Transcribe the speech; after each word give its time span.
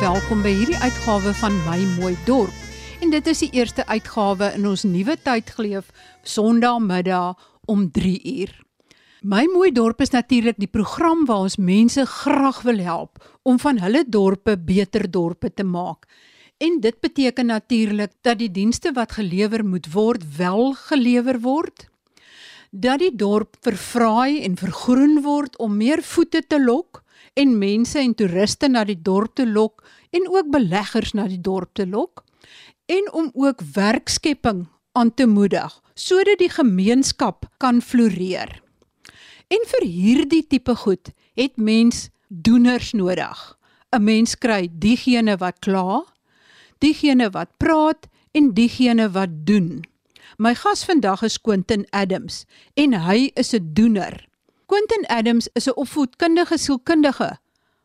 welkom 0.00 0.40
by 0.42 0.50
hierdie 0.50 0.78
uitgawe 0.82 1.30
van 1.38 1.54
My 1.62 1.76
Mooi 2.00 2.16
Dorp. 2.26 2.54
En 3.04 3.12
dit 3.12 3.26
is 3.30 3.44
die 3.44 3.50
eerste 3.54 3.84
uitgawe 3.86 4.48
in 4.56 4.64
ons 4.66 4.82
nuwe 4.82 5.14
tydgleef 5.22 5.90
Sondagmiddag 6.26 7.38
om 7.70 7.84
3 7.94 8.14
uur. 8.32 8.50
My 9.22 9.44
Mooi 9.52 9.70
Dorp 9.72 10.00
is 10.02 10.10
natuurlik 10.10 10.58
die 10.58 10.70
program 10.70 11.22
waar 11.28 11.44
ons 11.46 11.56
mense 11.62 12.06
graag 12.10 12.62
wil 12.66 12.82
help 12.82 13.22
om 13.42 13.60
van 13.62 13.78
hulle 13.84 14.02
dorpe 14.08 14.56
beter 14.58 15.06
dorpe 15.10 15.52
te 15.54 15.64
maak. 15.64 16.08
En 16.58 16.80
dit 16.80 16.98
beteken 17.00 17.46
natuurlik 17.46 18.16
dat 18.22 18.38
die 18.38 18.50
dienste 18.50 18.92
wat 18.92 19.14
gelewer 19.20 19.64
moet 19.64 19.92
word 19.92 20.26
wel 20.36 20.74
gelewer 20.74 21.38
word. 21.40 21.86
Dat 22.70 22.98
die 22.98 23.14
dorp 23.14 23.56
verfraai 23.60 24.42
en 24.42 24.58
vergroen 24.58 25.22
word 25.22 25.58
om 25.58 25.76
meer 25.76 26.02
voete 26.02 26.42
te 26.46 26.58
lok 26.58 27.03
en 27.34 27.58
mense 27.58 27.98
en 27.98 28.14
toeriste 28.14 28.68
na 28.68 28.84
die 28.84 29.00
dorp 29.02 29.34
te 29.34 29.46
lok 29.46 29.84
en 30.10 30.28
ook 30.30 30.50
beleggers 30.54 31.14
na 31.14 31.26
die 31.30 31.40
dorp 31.40 31.74
te 31.74 31.86
lok 31.86 32.24
en 32.86 33.12
om 33.12 33.30
ook 33.34 33.62
werkskepping 33.74 34.66
aan 34.92 35.14
te 35.14 35.26
moedig 35.26 35.80
sodat 35.94 36.38
die 36.38 36.50
gemeenskap 36.50 37.46
kan 37.62 37.80
floreer. 37.82 38.60
En 39.48 39.62
vir 39.70 39.86
hierdie 39.86 40.42
tipe 40.46 40.74
goed 40.74 41.12
het 41.38 41.56
mens 41.56 42.08
doeners 42.28 42.92
nodig. 42.92 43.38
'n 43.94 44.04
Mens 44.04 44.34
kry 44.34 44.68
diegene 44.72 45.36
wat 45.38 45.58
kla, 45.62 46.02
diegene 46.78 47.30
wat 47.30 47.50
praat 47.56 48.08
en 48.32 48.54
diegene 48.54 49.10
wat 49.10 49.46
doen. 49.46 49.84
My 50.38 50.54
gas 50.54 50.84
vandag 50.84 51.22
is 51.22 51.38
Quentin 51.38 51.86
Adams 51.90 52.44
en 52.74 52.94
hy 53.06 53.30
is 53.34 53.54
'n 53.54 53.70
doener. 53.74 54.26
Quentin 54.74 55.06
Adams 55.06 55.48
is 55.54 55.68
'n 55.68 55.78
opvoedkundige 55.78 56.58
sielkundige, 56.58 57.38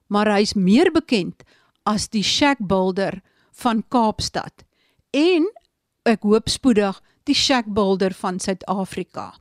maar 0.07 0.27
hy's 0.33 0.53
meer 0.53 0.91
bekend 0.91 1.43
as 1.83 2.09
die 2.09 2.23
shack 2.23 2.57
builder 2.57 3.21
van 3.51 3.83
Kaapstad 3.87 4.65
en 5.11 5.45
ek 6.03 6.23
hoop 6.25 6.49
spoedig 6.49 7.01
die 7.23 7.35
shack 7.35 7.65
builder 7.65 8.13
van 8.13 8.39
Suid-Afrika. 8.39 9.35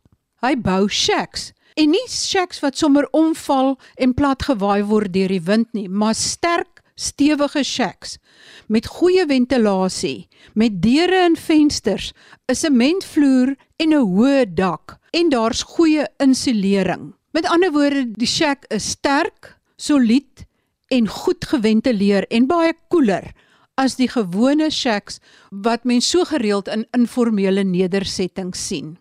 Hy 0.44 0.60
bou 0.60 0.88
shacks 0.88 1.52
en 1.74 1.90
nie 1.90 2.08
shacks 2.08 2.60
wat 2.60 2.76
sommer 2.76 3.08
omval 3.16 3.78
en 3.96 4.14
platgewaai 4.14 4.84
word 4.84 5.12
deur 5.12 5.28
die 5.28 5.40
wind 5.40 5.72
nie, 5.72 5.88
maar 5.88 6.14
sterk, 6.14 6.82
stewige 6.94 7.64
shacks 7.64 8.18
met 8.66 8.86
goeie 8.86 9.24
ventilasie, 9.26 10.28
met 10.52 10.82
deure 10.82 11.24
en 11.24 11.36
vensters, 11.36 12.12
'n 12.48 12.54
sementvloer 12.54 13.56
en 13.78 13.94
'n 13.94 14.04
hoë 14.04 14.54
dak 14.54 14.98
en 15.12 15.28
daar's 15.30 15.62
goeie 15.62 16.04
insulering. 16.18 17.17
Met 17.36 17.46
ander 17.46 17.72
woorde, 17.72 18.06
die 18.16 18.28
shack 18.28 18.64
is 18.72 18.90
sterk, 18.96 19.58
solied 19.76 20.46
en 20.88 21.08
goed 21.08 21.44
geventileer 21.44 22.24
en 22.32 22.46
baie 22.48 22.72
koeler 22.88 23.32
as 23.78 23.98
die 23.98 24.08
gewone 24.10 24.70
shacks 24.74 25.20
wat 25.50 25.84
mens 25.84 26.08
so 26.10 26.24
gereeld 26.26 26.70
in 26.72 26.86
informele 26.96 27.62
nedersettings 27.68 28.64
sien. 28.70 28.96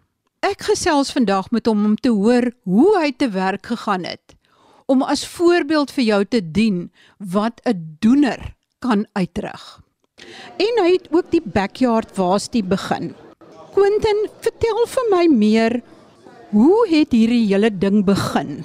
Ek 0.46 0.68
gesels 0.68 1.10
vandag 1.16 1.50
met 1.56 1.66
hom 1.66 1.86
om 1.86 1.96
te 1.96 2.12
hoor 2.14 2.52
hoe 2.68 2.92
hy 3.00 3.10
te 3.16 3.32
werk 3.34 3.72
gegaan 3.72 4.06
het 4.06 4.36
om 4.88 5.02
as 5.04 5.26
voorbeeld 5.28 5.92
vir 5.92 6.06
jou 6.08 6.22
te 6.26 6.40
dien 6.40 6.92
wat 7.20 7.60
'n 7.66 7.98
doener 8.00 8.56
kan 8.80 9.08
uitrig. 9.14 9.82
En 10.58 10.84
hy 10.84 10.92
het 10.92 11.08
ook 11.12 11.32
die 11.32 11.42
backyard 11.44 12.16
waastie 12.16 12.64
begin. 12.64 13.16
Quentin, 13.74 14.30
vertel 14.40 14.86
vir 14.88 15.06
my 15.12 15.26
meer 15.28 15.82
Hoe 16.48 16.88
het 16.88 17.12
hierdie 17.12 17.44
hele 17.50 17.68
ding 17.76 18.06
begin? 18.08 18.62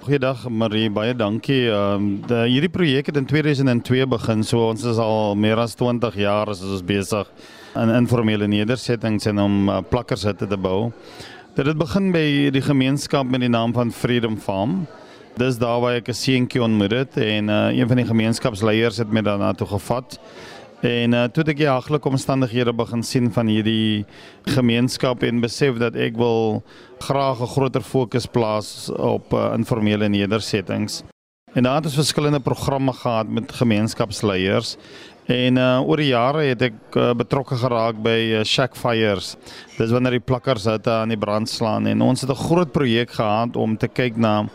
Goeiedag 0.00 0.46
Marie, 0.48 0.88
baie 0.90 1.12
dankie. 1.12 1.66
Ehm 1.68 2.06
um, 2.24 2.46
hierdie 2.48 2.70
projek 2.72 3.10
het 3.10 3.18
in 3.20 3.26
2002 3.28 4.06
begin. 4.08 4.40
So 4.42 4.70
ons 4.70 4.84
is 4.88 4.96
al 4.96 5.36
meer 5.36 5.60
as 5.60 5.76
20 5.76 6.16
jaar 6.16 6.48
as 6.48 6.62
ons 6.64 6.80
besig 6.80 7.28
in 7.76 7.92
informele 7.92 8.48
nedersettings 8.48 9.28
en 9.28 9.42
om 9.44 9.68
uh, 9.68 9.82
plakkers 9.90 10.24
te, 10.24 10.48
te 10.48 10.56
bou. 10.56 10.88
Dit 11.52 11.68
het 11.68 11.76
begin 11.76 12.08
by 12.16 12.48
die 12.56 12.64
gemeenskap 12.64 13.28
met 13.28 13.44
die 13.44 13.52
naam 13.52 13.76
van 13.76 13.92
Freedom 13.92 14.40
Farm. 14.40 14.86
Dis 15.36 15.60
daar 15.60 15.84
waar 15.84 16.00
ek 16.00 16.08
'n 16.08 16.16
seentjie 16.16 16.62
ontmoet 16.64 16.96
het 16.96 17.16
en 17.16 17.52
uh, 17.52 17.76
een 17.76 17.88
van 17.88 17.96
die 17.96 18.08
gemeenskapsleiers 18.08 19.04
het 19.04 19.12
my 19.12 19.20
daarna 19.20 19.52
toe 19.52 19.68
gevat. 19.68 20.16
En 20.82 21.14
uh, 21.14 21.28
toe 21.30 21.44
ek 21.46 21.60
die 21.60 21.70
haglike 21.70 22.10
omstandighede 22.10 22.72
begin 22.74 23.04
sien 23.06 23.28
van 23.30 23.46
hierdie 23.46 24.02
gemeenskap 24.50 25.22
en 25.22 25.38
besef 25.44 25.78
dat 25.78 25.94
ek 25.94 26.18
wil 26.18 26.64
graag 26.98 27.38
'n 27.38 27.52
groter 27.54 27.82
fokus 27.86 28.26
plaas 28.26 28.90
op 28.90 29.32
uh, 29.32 29.54
informele 29.54 30.08
nedersettings. 30.08 31.04
En 31.54 31.62
daar 31.62 31.74
het 31.74 31.84
ons 31.84 31.94
verskillende 31.94 32.40
programme 32.40 32.92
gehad 32.92 33.28
met 33.28 33.52
gemeenskapsleiers. 33.52 34.76
En 35.26 35.56
uh, 35.56 35.88
oor 35.88 35.96
die 35.96 36.10
jare 36.10 36.42
het 36.48 36.62
ek 36.62 36.96
uh, 36.98 37.12
betrokke 37.14 37.54
geraak 37.54 38.00
by 38.02 38.18
uh, 38.40 38.42
Shack 38.42 38.74
Fires. 38.74 39.36
Dis 39.78 39.92
wanneer 39.94 40.16
die 40.18 40.24
plakkers 40.24 40.66
uit 40.66 40.86
aan 40.90 41.12
die 41.14 41.20
brand 41.20 41.48
slaan 41.48 41.86
en 41.86 42.02
ons 42.02 42.20
het 42.20 42.30
'n 42.30 42.44
groot 42.48 42.72
projek 42.72 43.10
gehad 43.10 43.56
om 43.56 43.76
te 43.76 43.86
kyk 43.86 44.16
na 44.16 44.48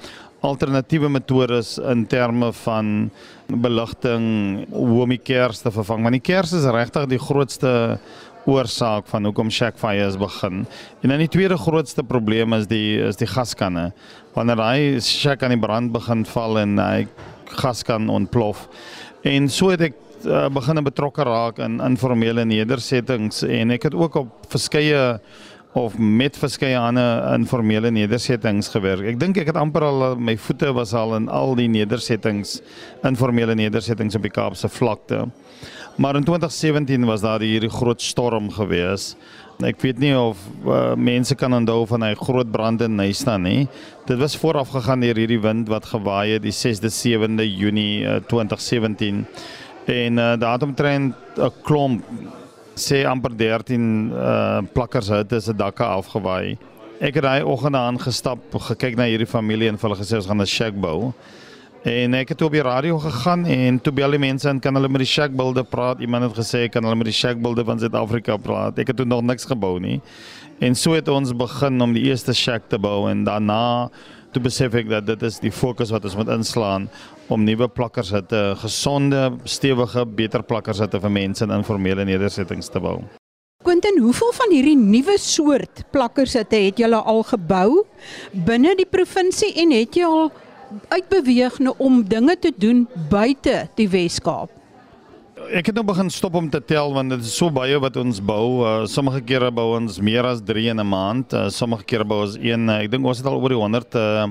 alternatiewe 0.45 1.09
metodes 1.09 1.77
in 1.77 2.05
terme 2.07 2.51
van 2.63 3.09
beligting 3.47 4.67
om 4.69 5.09
die 5.09 5.21
kers 5.21 5.63
te 5.63 5.71
vervang 5.73 6.03
want 6.05 6.17
die 6.17 6.23
kers 6.23 6.53
is 6.53 6.67
regtig 6.69 7.07
die 7.09 7.21
grootste 7.21 7.71
oorsaak 8.47 9.07
van 9.11 9.27
hoekom 9.27 9.49
shack 9.51 9.75
fires 9.75 10.15
begin. 10.19 10.61
En 11.03 11.11
dan 11.11 11.19
die 11.19 11.31
tweede 11.31 11.57
grootste 11.59 12.03
probleem 12.07 12.55
is 12.55 12.67
die 12.71 12.97
is 13.03 13.19
die 13.19 13.27
gaskanne. 13.27 13.89
Wanneer 14.37 14.61
hy 14.63 14.99
shack 15.03 15.43
aan 15.43 15.55
die 15.55 15.59
brand 15.59 15.91
begin 15.91 16.23
val 16.31 16.61
en 16.61 16.77
hy 16.79 17.07
gaskan 17.59 18.07
ontplof. 18.09 18.67
En 19.27 19.49
so 19.51 19.73
het 19.73 19.89
ek 19.89 19.99
uh, 20.25 20.47
begin 20.53 20.83
betrokke 20.85 21.27
raak 21.27 21.59
in 21.63 21.81
informele 21.83 22.45
nedersettings 22.47 23.43
en 23.43 23.75
ek 23.75 23.89
het 23.89 23.97
ook 23.97 24.21
op 24.23 24.47
verskeie 24.51 25.19
of 25.77 25.97
met 25.97 26.38
verskeie 26.38 26.77
ander 26.79 27.21
informele 27.35 27.91
nedersettings 27.93 28.71
gewerk. 28.73 29.05
Ek 29.13 29.19
dink 29.21 29.38
ek 29.38 29.51
het 29.51 29.59
amper 29.59 29.85
al 29.85 30.05
my 30.19 30.33
voete 30.41 30.71
was 30.75 30.93
al 30.97 31.15
in 31.19 31.27
al 31.29 31.53
die 31.59 31.67
nedersettings, 31.71 32.59
informele 33.05 33.55
nedersettings 33.57 34.17
op 34.17 34.25
die 34.25 34.33
Kaapse 34.33 34.69
vlakte. 34.73 35.27
Maar 35.97 36.19
in 36.19 36.25
2017 36.27 37.05
was 37.09 37.21
daar 37.25 37.41
hierdie 37.41 37.71
groot 37.73 38.01
storm 38.01 38.49
gewees. 38.53 39.15
Ek 39.65 39.79
weet 39.81 39.97
nie 39.97 40.13
of 40.13 40.38
uh, 40.65 40.93
mense 40.93 41.33
kan 41.38 41.55
onthou 41.57 41.79
van 41.89 42.05
hy 42.05 42.11
groot 42.19 42.49
brand 42.53 42.83
in 42.85 42.94
Nysna 42.99 43.39
nie. 43.41 43.65
Dit 44.05 44.21
was 44.21 44.38
vooraf 44.38 44.69
gegaan 44.75 45.01
deur 45.01 45.17
hierdie 45.17 45.41
wind 45.41 45.71
wat 45.73 45.89
gewaai 45.89 46.35
het 46.35 46.45
die 46.45 46.53
6de 46.53 46.94
7de 46.94 47.47
Junie 47.49 48.05
uh, 48.05 48.19
2017. 48.29 49.25
En 49.89 50.21
uh, 50.21 50.35
daar 50.38 50.59
het 50.59 50.67
omtrent 50.67 51.15
'n 51.38 51.53
klomp 51.65 52.05
sê 52.77 53.03
amper 53.09 53.33
13 53.38 53.83
uh 54.13 54.61
plakkers 54.73 55.09
het 55.13 55.33
se 55.43 55.53
dakke 55.53 55.83
afgewaai. 55.83 56.57
Ek 56.99 57.19
het 57.19 57.23
daai 57.23 57.43
oggend 57.45 57.77
aangestap, 57.77 58.39
gekyk 58.69 58.95
na 58.97 59.05
hierdie 59.05 59.29
familie 59.29 59.69
en 59.69 59.77
hulle 59.81 59.97
gesê 59.99 60.17
ons 60.17 60.29
gaan 60.29 60.41
'n 60.41 60.45
shack 60.45 60.73
bou. 60.73 61.13
En 61.83 62.13
ek 62.13 62.29
het 62.29 62.41
op 62.41 62.51
die 62.51 62.61
radio 62.61 62.97
gegaan 62.99 63.45
en 63.45 63.79
toe 63.79 63.93
bel 63.93 64.11
die 64.11 64.19
mense 64.19 64.49
en 64.49 64.59
kan 64.59 64.75
hulle 64.75 64.89
met 64.89 64.99
die 64.99 65.07
shack 65.07 65.31
builder 65.31 65.63
praat. 65.63 65.99
Iemand 65.99 66.23
het 66.23 66.35
gesê 66.35 66.69
kan 66.69 66.83
hulle 66.83 66.95
met 66.95 67.05
die 67.05 67.13
shack 67.13 67.41
builder 67.41 67.65
van 67.65 67.79
Suid-Afrika 67.79 68.38
praat. 68.38 68.79
Ek 68.79 68.88
het 68.88 69.05
nog 69.05 69.21
niks 69.21 69.45
gebou 69.45 69.79
nie. 69.79 70.01
En 70.59 70.75
so 70.75 70.94
het 70.94 71.07
ons 71.07 71.31
begin 71.38 71.81
om 71.81 71.94
die 71.94 72.03
eerste 72.09 72.33
shack 72.33 72.69
te 72.69 72.79
bou 72.79 73.09
en 73.09 73.23
daarna 73.23 73.89
toe 74.33 74.41
besef 74.41 74.73
ek 74.73 74.89
dat 74.89 75.05
dit 75.05 75.23
is 75.23 75.39
die 75.39 75.51
fokus 75.51 75.91
wat 75.94 76.03
ons 76.03 76.15
moet 76.17 76.29
inslaan 76.33 76.89
om 77.27 77.43
nuwe 77.43 77.67
plakkers 77.67 78.13
te 78.29 78.41
gesonde, 78.61 79.31
stewige, 79.43 80.05
beter 80.05 80.43
plakkers 80.43 80.81
te 80.89 80.99
vir 80.99 81.11
mense 81.11 81.43
in 81.43 81.51
informele 81.51 82.05
nedersettings 82.07 82.69
te 82.71 82.79
bou. 82.79 83.01
Quentin, 83.63 83.97
hoeveel 83.99 84.31
van 84.31 84.51
hierdie 84.53 84.77
nuwe 84.79 85.17
soort 85.19 85.81
plakkers 85.91 86.38
het 86.39 86.53
jy 86.53 86.88
al 86.88 87.23
gebou 87.27 87.83
binne 88.31 88.75
die 88.77 88.88
provinsie 88.88 89.50
en 89.59 89.74
het 89.75 89.97
jy 89.97 90.06
al 90.07 90.29
uitbeweeg 90.91 91.59
nou 91.59 91.74
om 91.83 92.03
dinge 92.03 92.38
te 92.39 92.53
doen 92.56 92.85
buite 93.12 93.65
die 93.75 93.89
Wes-Kaap? 93.91 94.53
Ek 95.53 95.69
het 95.69 95.75
nou 95.77 95.85
begin 95.88 96.09
stop 96.12 96.35
om 96.35 96.50
te 96.51 96.59
tel 96.63 96.94
want 96.95 97.13
dit 97.13 97.24
is 97.24 97.35
so 97.35 97.51
baie 97.53 97.77
wat 97.79 97.95
ons 98.00 98.19
bou. 98.24 98.63
Uh, 98.63 98.85
sommige 98.89 99.21
kere 99.27 99.51
bou 99.51 99.69
ons 99.77 100.00
meer 100.03 100.25
as 100.27 100.41
3 100.44 100.74
in 100.74 100.79
'n 100.79 100.88
maand. 100.88 101.33
Uh, 101.33 101.50
sommige 101.50 101.85
kere 101.85 102.03
bou 102.03 102.21
ons 102.25 102.35
een. 102.35 102.68
Uh, 102.68 102.83
ek 102.83 102.91
dink 102.91 103.06
ons 103.06 103.18
het 103.18 103.27
al 103.27 103.39
oor 103.39 103.50
die 103.50 103.62
100 103.62 103.95
uh, 103.95 104.27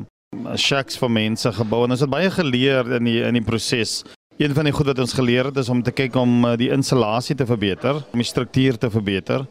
shacks 0.57 0.99
vir 1.01 1.11
mense 1.11 1.53
gebou 1.53 1.85
en 1.85 1.97
ons 1.97 2.05
het 2.05 2.13
baie 2.13 2.31
geleer 2.31 2.97
in 2.99 3.09
die 3.09 3.21
in 3.27 3.39
die 3.39 3.45
proses. 3.45 4.03
Een 4.37 4.53
van 4.53 4.67
die 4.69 4.73
goed 4.77 4.91
wat 4.91 4.99
ons 5.01 5.15
geleer 5.17 5.49
het 5.49 5.57
is 5.57 5.71
om 5.73 5.79
te 5.83 5.93
kyk 5.97 6.17
om 6.21 6.45
uh, 6.45 6.51
die 6.61 6.69
insulasie 6.69 7.33
te 7.39 7.47
verbeter, 7.49 8.03
om 8.13 8.21
die 8.21 8.27
struktuur 8.29 8.77
te 8.77 8.91
verbeter 8.93 9.47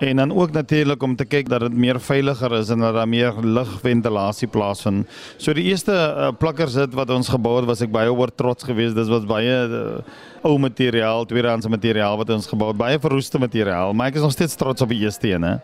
en 0.00 0.16
dan 0.16 0.32
ook 0.32 0.54
natuurlik 0.56 1.02
om 1.02 1.16
te 1.16 1.26
kyk 1.28 1.50
dat 1.52 1.60
dit 1.66 1.74
meer 1.76 2.00
veiliger 2.00 2.54
is 2.56 2.70
en 2.72 2.80
dat 2.80 2.94
daar 2.96 3.08
meer 3.08 3.36
lugventilasie 3.44 4.48
plaasvind. 4.48 5.04
So 5.36 5.52
die 5.52 5.66
eerste 5.68 5.92
uh, 5.92 6.30
plakkers 6.32 6.78
het 6.80 6.96
wat 6.96 7.12
ons 7.12 7.28
gebou 7.28 7.58
het, 7.58 7.68
was 7.68 7.84
ek 7.84 7.92
baie 7.92 8.08
oor 8.08 8.32
trots 8.32 8.64
geweest. 8.64 8.96
Dit 8.96 9.12
was 9.12 9.28
baie 9.28 9.58
uh, 9.68 10.00
ou 10.40 10.56
materiaal, 10.56 11.28
tweedehandse 11.28 11.68
materiaal 11.68 12.16
wat 12.16 12.32
ons 12.32 12.48
gebou 12.48 12.70
het, 12.72 12.80
baie 12.80 13.02
verroeste 13.02 13.38
materiaal, 13.38 13.92
maar 13.92 14.08
ek 14.08 14.22
is 14.22 14.24
nog 14.24 14.32
steeds 14.32 14.56
trots 14.56 14.80
op 14.80 14.88
die 14.88 15.02
eerste 15.04 15.34
een, 15.34 15.44
hè. 15.44 15.58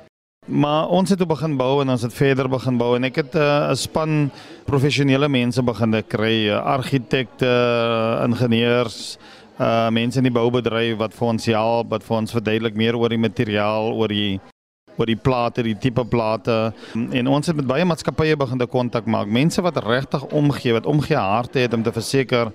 Maar 0.47 0.89
ons 0.89 1.11
het 1.11 1.27
begin 1.27 1.57
bou 1.59 1.81
en 1.83 1.91
ons 1.91 2.03
het 2.03 2.15
verder 2.15 2.49
begin 2.49 2.77
bou 2.79 2.93
en 2.95 3.05
ek 3.09 3.17
het 3.19 3.35
eh, 3.35 3.43
'n 3.43 3.71
uh, 3.71 3.75
span 3.75 4.31
professionele 4.65 5.29
mense 5.29 5.63
begin 5.63 6.05
kry, 6.07 6.49
uh, 6.49 6.63
argitekte, 6.63 7.51
ingenieurs, 8.23 9.19
uh 9.59 9.91
mense 9.91 10.19
in 10.19 10.23
die 10.23 10.33
boubedryf 10.33 10.99
wat 10.99 11.15
vir 11.15 11.29
ons 11.29 11.47
help, 11.47 11.91
wat 11.91 12.05
vir 12.05 12.17
ons 12.17 12.33
verduidelik 12.33 12.77
meer 12.77 12.97
oor 12.97 13.09
die 13.09 13.19
materiaal, 13.19 13.93
oor 13.93 14.09
die 14.09 14.41
oor 14.97 15.07
die 15.07 15.17
plate, 15.17 15.63
die 15.63 15.77
tipe 15.77 16.05
plate 16.05 16.73
en 16.95 17.27
ons 17.27 17.47
het 17.47 17.57
met 17.57 17.67
baie 17.67 17.85
maatskappye 17.85 18.37
begin 18.37 18.59
te 18.59 18.67
kontak 18.67 19.07
maak. 19.07 19.27
Mense 19.27 19.63
wat 19.63 19.77
regtig 19.85 20.25
omgee, 20.33 20.73
wat 20.73 20.87
omgee 20.87 21.17
harte 21.17 21.59
het 21.59 21.75
om 21.75 21.83
te 21.83 21.93
verseker 21.93 22.53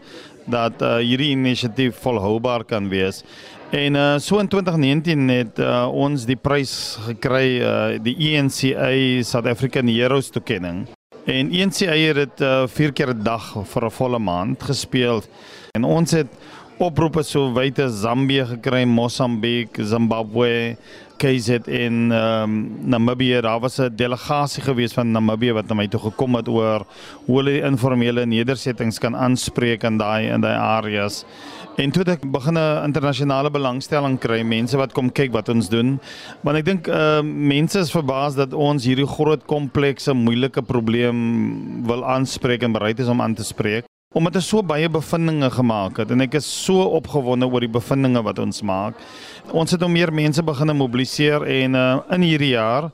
dat 0.51 0.81
uh, 0.81 0.99
hierdie 1.01 1.31
inisiatief 1.33 1.97
volhoubaar 2.03 2.63
kan 2.67 2.89
wees. 2.91 3.23
En 3.71 3.95
uh, 3.95 4.17
so 4.19 4.39
in 4.39 4.47
2019 4.51 5.29
het 5.31 5.59
uh, 5.59 5.87
ons 5.87 6.25
die 6.27 6.35
prys 6.35 6.97
gekry 7.07 7.61
uh, 7.63 7.99
die 8.03 8.15
ENCA 8.33 9.23
South 9.23 9.47
African 9.47 9.87
Heroes 9.87 10.29
toekenning. 10.29 10.89
En 11.25 11.51
ENCA 11.51 11.95
het 11.95 12.19
dit 12.19 12.41
uh, 12.43 12.65
vier 12.67 12.91
keer 12.91 13.13
'n 13.13 13.23
dag 13.23 13.53
vir 13.73 13.85
'n 13.85 13.91
volle 13.91 14.19
maand 14.19 14.63
gespeel. 14.63 15.23
En 15.71 15.83
ons 15.83 16.11
het 16.11 16.27
oproepe 16.77 17.23
so 17.23 17.53
wyd 17.53 17.79
as 17.79 18.01
Zambië 18.01 18.45
gekry, 18.45 18.83
Mosambiek, 18.83 19.77
Zimbabwe, 19.79 20.75
KZN, 21.21 22.09
um, 22.11 22.53
Namibië. 22.89 23.41
Daar 23.41 23.59
was 23.59 23.77
'n 23.77 23.95
delegasie 23.95 24.63
gewees 24.63 24.93
van 24.93 25.11
Namibië 25.11 25.53
wat 25.53 25.67
na 25.67 25.75
my 25.75 25.87
toe 25.87 25.99
gekom 25.99 26.35
het 26.35 26.47
oor 26.47 26.85
hoe 27.25 27.37
hulle 27.37 27.51
die 27.51 27.61
informele 27.61 28.25
nedersettings 28.25 28.97
kan 28.97 29.15
aanspreek 29.15 29.83
in 29.83 29.97
daai 29.97 30.31
in 30.33 30.41
daai 30.41 30.57
areas. 30.57 31.25
En 31.77 31.91
toe 31.91 32.03
ek 32.03 32.31
begin 32.31 32.57
'n 32.57 32.83
internasionale 32.83 33.51
belangstelling 33.51 34.19
kry, 34.19 34.41
mense 34.41 34.77
wat 34.77 34.93
kom 34.93 35.11
kyk 35.11 35.31
wat 35.31 35.49
ons 35.49 35.69
doen. 35.69 35.99
Want 36.41 36.57
ek 36.57 36.65
dink 36.65 36.87
uh 36.87 37.21
mense 37.21 37.79
is 37.79 37.91
verbaas 37.91 38.35
dat 38.35 38.53
ons 38.53 38.85
hierdie 38.85 39.07
groot 39.07 39.45
komplekse 39.45 40.13
moeilike 40.13 40.61
probleem 40.61 41.85
wil 41.85 42.05
aanspreek 42.05 42.63
en 42.63 42.71
bereid 42.71 42.99
is 42.99 43.07
om 43.07 43.21
aan 43.21 43.33
te 43.33 43.43
spreek. 43.43 43.90
Omdat 44.11 44.35
ons 44.35 44.47
so 44.51 44.59
baie 44.59 44.89
bevindinge 44.91 45.47
gemaak 45.55 46.01
het 46.01 46.09
en 46.11 46.23
ek 46.25 46.33
is 46.41 46.47
so 46.65 46.83
opgewonde 46.97 47.47
oor 47.47 47.63
die 47.63 47.71
bevindinge 47.71 48.19
wat 48.25 48.41
ons 48.43 48.59
maak. 48.67 48.97
Ons 49.55 49.71
het 49.71 49.79
nou 49.79 49.87
meer 49.91 50.11
mense 50.11 50.43
begin 50.43 50.73
mobiliseer 50.75 51.45
en 51.47 51.77
uh 51.79 51.85
in 52.11 52.25
hierdie 52.27 52.51
jaar 52.57 52.89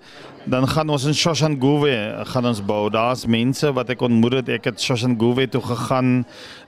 dan 0.48 0.68
gaan 0.68 0.90
ons 0.90 1.04
in 1.04 1.16
Shoshanguve 1.16 2.24
gaan 2.32 2.46
ons 2.48 2.62
bou. 2.64 2.88
Daar's 2.90 3.26
mense 3.28 3.68
wat 3.76 3.90
ek 3.92 4.06
ontmoet 4.08 4.40
het. 4.40 4.52
Ek 4.56 4.70
het 4.72 4.82
Shoshanguve 4.82 5.50
toe 5.52 5.62
gegaan 5.62 6.24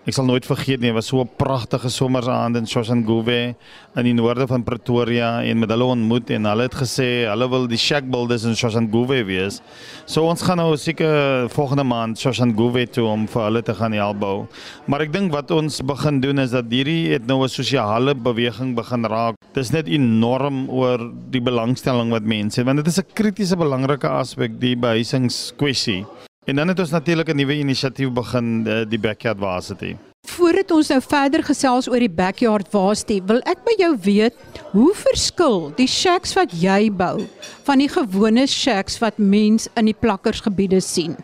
Ek 0.08 0.16
sal 0.16 0.26
nooit 0.26 0.46
vergeet 0.48 0.80
nie, 0.82 0.90
was 0.96 1.06
so 1.12 1.22
'n 1.22 1.30
pragtige 1.38 1.90
somersaand 1.90 2.56
in 2.56 2.66
Soshanguve 2.66 3.56
in 3.96 4.04
die 4.04 4.14
noorde 4.14 4.48
van 4.48 4.64
Pretoria 4.64 5.44
en 5.44 5.60
met 5.60 5.70
hulle 5.70 5.84
ontmoet 5.84 6.30
en 6.30 6.46
hulle 6.46 6.64
het 6.64 6.74
gesê 6.74 7.28
hulle 7.30 7.50
wil 7.50 7.68
die 7.68 7.78
shack 7.78 8.10
builders 8.10 8.44
in 8.44 8.56
Soshanguve 8.56 9.26
wees. 9.26 9.62
So 10.06 10.24
ons 10.24 10.42
gaan 10.42 10.58
nou 10.58 10.76
seker 10.78 11.50
volgende 11.50 11.84
maand 11.84 12.18
Soshanguve 12.18 12.88
toe 12.90 13.06
om 13.06 13.28
vir 13.28 13.44
hulle 13.44 13.62
te 13.62 13.74
gaan 13.76 13.92
help 13.92 14.20
bou. 14.20 14.48
Maar 14.88 15.02
ek 15.02 15.14
dink 15.14 15.32
wat 15.32 15.52
ons 15.52 15.82
begin 15.82 16.22
doen 16.22 16.40
is 16.40 16.52
dat 16.52 16.66
hierdie 16.72 17.12
het 17.14 17.28
nou 17.28 17.44
'n 17.44 17.50
sosiale 17.50 18.16
beweging 18.16 18.76
begin 18.76 19.06
raak. 19.06 19.36
Dit 19.54 19.64
is 19.64 19.72
net 19.72 19.88
enorm 19.88 20.70
oor 20.70 21.12
die 21.30 21.42
belangstelling 21.42 22.10
wat 22.10 22.24
mense 22.24 22.62
het 22.62 22.66
want 22.66 22.78
dit 22.78 22.88
is 22.88 22.98
'n 22.98 23.14
kritiese 23.14 23.58
belangrike 23.70 24.10
aspek 24.10 24.58
die 24.58 24.74
behuisingskwessie. 24.80 26.04
En 26.50 26.58
dan 26.58 26.72
het 26.72 26.80
ons 26.82 26.92
natuurlik 26.92 27.30
'n 27.30 27.38
nuwe 27.38 27.60
inisiatief 27.62 28.10
begin 28.12 28.68
eh, 28.68 28.90
die 28.90 29.00
Backyard 29.00 29.38
Varsity. 29.38 29.96
Voordat 30.28 30.72
ons 30.72 30.90
nou 30.90 31.02
verder 31.02 31.44
gesels 31.44 31.88
oor 31.88 32.00
die 32.00 32.10
Backyard 32.10 32.68
Varsity, 32.70 33.22
wil 33.26 33.40
ek 33.46 33.64
by 33.64 33.76
jou 33.78 33.98
weet, 34.02 34.36
hoe 34.72 34.94
verskil 34.94 35.72
die 35.76 35.88
shacks 35.88 36.34
wat 36.34 36.52
jy 36.52 36.92
bou 36.92 37.28
van 37.64 37.78
die 37.78 37.90
gewone 37.90 38.48
shacks 38.48 39.00
wat 39.00 39.18
mense 39.18 39.70
in 39.76 39.86
die 39.86 39.96
plakkersgebiede 40.00 40.82
sien? 40.82 41.16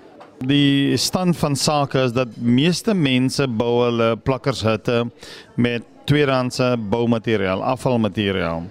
Die 0.46 0.98
stand 0.98 1.38
van 1.38 1.56
sake 1.56 2.00
is 2.04 2.12
dat 2.12 2.38
meeste 2.38 2.94
mense 2.94 3.48
bou 3.48 3.84
hulle 3.84 4.16
plakkershutte 4.18 5.06
met 5.56 5.84
tweedehandse 6.06 6.76
boumateriaal, 6.90 7.64
afvalmateriaal. 7.64 8.64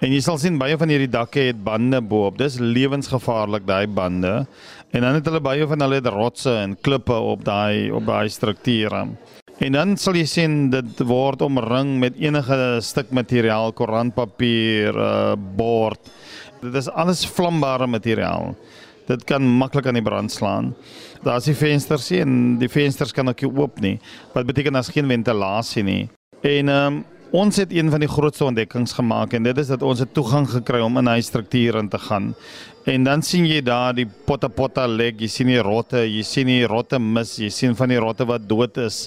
En 0.00 0.14
jy 0.14 0.20
sal 0.24 0.38
sien 0.40 0.56
baie 0.56 0.78
van 0.80 0.88
hierdie 0.88 1.10
dakke 1.12 1.42
het 1.50 1.58
bande 1.60 1.98
bo-op. 2.00 2.38
Dis 2.40 2.54
lewensgevaarlik 2.56 3.66
daai 3.68 3.84
bande. 3.84 4.46
En 4.96 5.04
dan 5.04 5.18
het 5.18 5.26
hulle 5.28 5.42
baie 5.44 5.66
van 5.68 5.84
hulle 5.84 6.00
rotse 6.08 6.54
en 6.62 6.72
klippe 6.80 7.12
op 7.12 7.44
daai 7.44 7.90
op 7.92 8.06
daai 8.08 8.32
strukture. 8.32 9.02
En 9.60 9.76
dan 9.76 9.92
sal 10.00 10.16
jy 10.16 10.24
sien 10.24 10.54
dit 10.72 11.02
word 11.04 11.44
omring 11.44 11.98
met 12.00 12.16
enige 12.16 12.78
stuk 12.80 13.12
materiaal, 13.12 13.74
koerantpapier, 13.76 14.96
uh, 14.96 15.36
bord. 15.36 16.08
Dit 16.64 16.80
is 16.80 16.88
alles 16.88 17.26
vlambare 17.28 17.84
materiaal. 17.84 18.54
Dit 19.04 19.28
kan 19.28 19.44
maklik 19.44 19.90
aan 19.90 20.00
die 20.00 20.06
brand 20.06 20.32
slaan. 20.32 20.72
Daar's 21.26 21.44
die 21.50 21.58
vensters 21.58 22.08
hier 22.08 22.24
en 22.24 22.56
die 22.56 22.72
vensters 22.72 23.12
kan 23.12 23.28
ook 23.28 23.44
nie 23.44 23.52
oop 23.52 23.84
nie. 23.84 23.96
Wat 24.32 24.48
beteken 24.48 24.80
daar's 24.80 24.92
geen 24.96 25.12
ventilasie 25.12 25.84
nie. 25.84 26.04
En 26.40 26.72
ehm 26.72 27.00
um, 27.02 27.02
Ons 27.30 27.60
het 27.60 27.70
een 27.70 27.86
van 27.92 28.02
die 28.02 28.10
grootste 28.10 28.42
ontdekkings 28.48 28.96
gemaak 28.96 29.36
en 29.38 29.44
dit 29.46 29.58
is 29.62 29.68
dat 29.70 29.84
ons 29.86 30.00
het 30.02 30.10
toegang 30.16 30.48
gekry 30.50 30.80
om 30.82 30.98
in 30.98 31.06
hy 31.06 31.20
struktuur 31.22 31.76
in 31.78 31.88
te 31.92 32.00
gaan. 32.02 32.32
En 32.90 33.06
dan 33.06 33.22
sien 33.22 33.46
jy 33.46 33.60
daar 33.62 33.94
die 33.94 34.08
potta 34.26 34.48
potta 34.50 34.88
leg, 34.90 35.20
jy 35.22 35.28
sien 35.30 35.52
die 35.52 35.60
rotte, 35.62 36.02
jy 36.02 36.24
sien 36.26 36.50
die 36.50 36.66
rotte 36.66 36.98
mis, 36.98 37.36
jy 37.38 37.52
sien 37.54 37.78
van 37.78 37.94
die 37.94 38.00
rotte 38.02 38.26
wat 38.26 38.48
dood 38.50 38.82
is. 38.82 39.04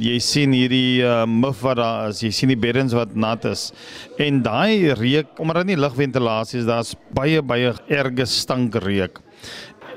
Jy 0.00 0.16
sien 0.24 0.56
hierdie 0.56 1.04
uh, 1.04 1.26
muf 1.28 1.60
wat 1.68 1.76
daar 1.82 2.08
is, 2.14 2.24
jy 2.24 2.32
sien 2.32 2.54
die 2.54 2.60
beddens 2.64 2.96
wat 2.96 3.12
nat 3.12 3.44
is. 3.52 3.68
En 4.16 4.40
daai 4.46 4.96
reuk, 4.96 5.36
omdat 5.36 5.60
daar 5.60 5.68
nie 5.74 5.76
lugventilasie 5.76 6.62
is, 6.62 6.70
daar's 6.70 6.96
baie 7.12 7.44
baie 7.44 7.76
erge 7.92 8.24
stankreuk. 8.24 9.20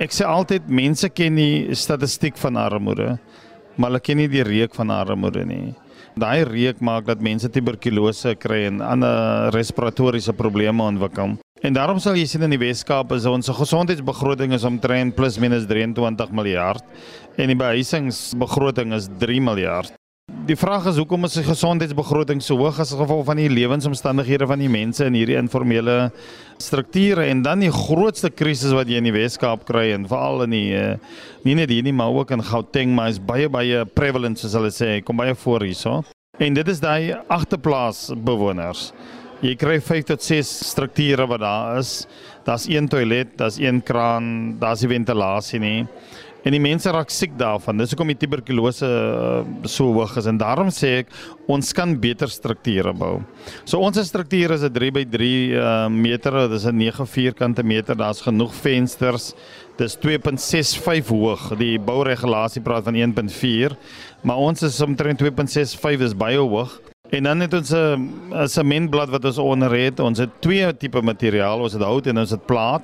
Ek 0.03 0.11
sê 0.11 0.27
altyd 0.27 0.67
mense 0.67 1.07
ken 1.15 1.39
die 1.39 1.79
statistiek 1.79 2.35
van 2.43 2.59
armoede, 2.59 3.13
maar 3.77 3.93
hulle 3.93 4.03
ken 4.03 4.19
nie 4.19 4.31
die 4.31 4.43
reuk 4.43 4.75
van 4.75 4.91
armoede 4.91 5.47
nie. 5.47 5.77
Daai 6.19 6.43
reuk 6.43 6.81
maak 6.83 7.05
dat 7.07 7.21
mense 7.23 7.47
tuberkulose 7.47 8.33
kry 8.35 8.65
en 8.67 8.81
ander 8.83 9.53
respiratoriese 9.55 10.33
probleme 10.35 10.83
ontwikkel. 10.83 11.37
En 11.63 11.75
daarom 11.75 11.99
sal 12.03 12.17
jy 12.19 12.25
sien 12.27 12.43
in 12.43 12.55
die 12.55 12.59
Weskaap 12.59 13.13
is 13.15 13.27
ons 13.29 13.51
gesondheidsbegroting 13.55 14.55
is 14.55 14.65
omtrent 14.67 15.15
plus 15.15 15.39
minus 15.39 15.67
23 15.69 16.33
miljard 16.35 16.83
en 17.39 17.51
die 17.51 17.59
behuisingsbegroting 17.59 18.95
is 18.95 19.07
3 19.21 19.39
miljard. 19.43 19.95
Die 20.29 20.57
vraag 20.57 20.87
is 20.89 20.97
hoekom 20.97 21.25
is 21.25 21.35
die 21.37 21.45
gesondheidsbegroting 21.45 22.39
so 22.41 22.57
hoog 22.57 22.79
as 22.81 22.91
gevolg 22.97 23.25
van 23.27 23.37
die 23.37 23.49
lewensomstandighede 23.49 24.47
van 24.49 24.61
die 24.61 24.69
mense 24.69 25.05
in 25.05 25.17
hierdie 25.17 25.37
informele 25.37 26.11
strukture 26.61 27.27
en 27.29 27.41
dan 27.45 27.63
die 27.63 27.71
grootste 27.73 28.31
krisis 28.33 28.73
wat 28.77 28.89
jy 28.89 28.97
in 29.01 29.07
die 29.09 29.13
Weskaap 29.15 29.65
kry 29.67 29.87
en 29.95 30.07
veral 30.09 30.45
in 30.45 30.53
die 30.53 30.69
uh, 30.77 30.95
nie 31.45 31.55
net 31.57 31.73
hier 31.73 31.85
nie 31.85 31.93
maar 31.93 32.13
ook 32.13 32.33
in 32.35 32.45
Gauteng 32.45 32.93
maar 32.97 33.13
is 33.13 33.21
baie 33.21 33.49
baie 33.49 33.85
prevalent 33.97 34.41
soos 34.41 34.57
hulle 34.57 34.73
sê 34.73 34.99
kom 35.05 35.21
baie 35.21 35.37
voor 35.37 35.65
hierso. 35.65 36.01
En 36.39 36.57
dit 36.57 36.73
is 36.73 36.81
daai 36.81 37.15
agterplaas 37.27 38.09
bewoners. 38.15 38.89
Jy 39.39 39.53
kry 39.55 39.77
5 39.79 40.09
tot 40.09 40.23
6 40.23 40.49
strukture 40.67 41.23
wat 41.31 41.39
daar 41.39 41.77
is. 41.79 41.93
Daar's 42.43 42.65
een 42.67 42.89
toilet, 42.91 43.37
daar's 43.39 43.59
een 43.59 43.79
kraan, 43.83 44.57
daar's 44.59 44.81
nie 44.83 44.91
ventilasie 44.97 45.59
nie. 45.63 45.77
En 46.49 46.55
die 46.55 46.63
mense 46.63 46.89
raak 46.89 47.11
siek 47.13 47.35
daarvan. 47.37 47.77
Dis 47.77 47.91
hoekom 47.93 48.09
die 48.09 48.17
tuberkulose 48.17 48.87
uh, 48.89 49.41
so 49.69 49.91
hoog 49.93 50.15
is 50.17 50.25
en 50.31 50.39
daarom 50.41 50.71
sê 50.73 51.03
ek 51.03 51.11
ons 51.45 51.67
kan 51.77 51.91
beter 52.01 52.31
strukture 52.33 52.89
bou. 52.97 53.19
So 53.69 53.77
ons 53.85 53.99
struktuur 54.09 54.55
is 54.55 54.65
'n 54.65 54.73
3 54.73 54.89
by 54.95 55.03
3 55.05 55.29
uh, 55.53 55.85
meter, 55.93 56.49
dis 56.49 56.65
'n 56.65 56.73
9 56.81 57.05
vierkante 57.05 57.61
meter. 57.61 57.93
Daar's 57.93 58.25
genoeg 58.25 58.55
vensters. 58.65 59.35
Dis 59.77 59.93
2.65 60.01 61.13
hoog. 61.13 61.53
Die 61.61 61.77
bouregulasie 61.77 62.65
praat 62.65 62.89
van 62.89 62.97
1.4, 62.97 63.77
maar 64.23 64.41
ons 64.41 64.63
is 64.63 64.81
omtrent 64.81 65.21
2.65 65.21 66.01
is 66.01 66.17
baie 66.17 66.41
hoog. 66.41 66.81
En 67.09 67.23
dan 67.25 67.39
het 67.39 67.53
ons 67.53 67.71
'n 67.73 68.47
sementblad 68.47 69.09
wat 69.09 69.25
ons 69.25 69.37
onder 69.37 69.71
het. 69.71 69.99
Ons 69.99 70.17
het 70.17 70.29
twee 70.39 70.77
tipe 70.77 71.01
materiaal, 71.01 71.59
ons 71.59 71.73
het 71.73 71.81
hout 71.81 72.07
en 72.07 72.17
ons 72.17 72.29
het 72.29 72.45
plaat. 72.45 72.81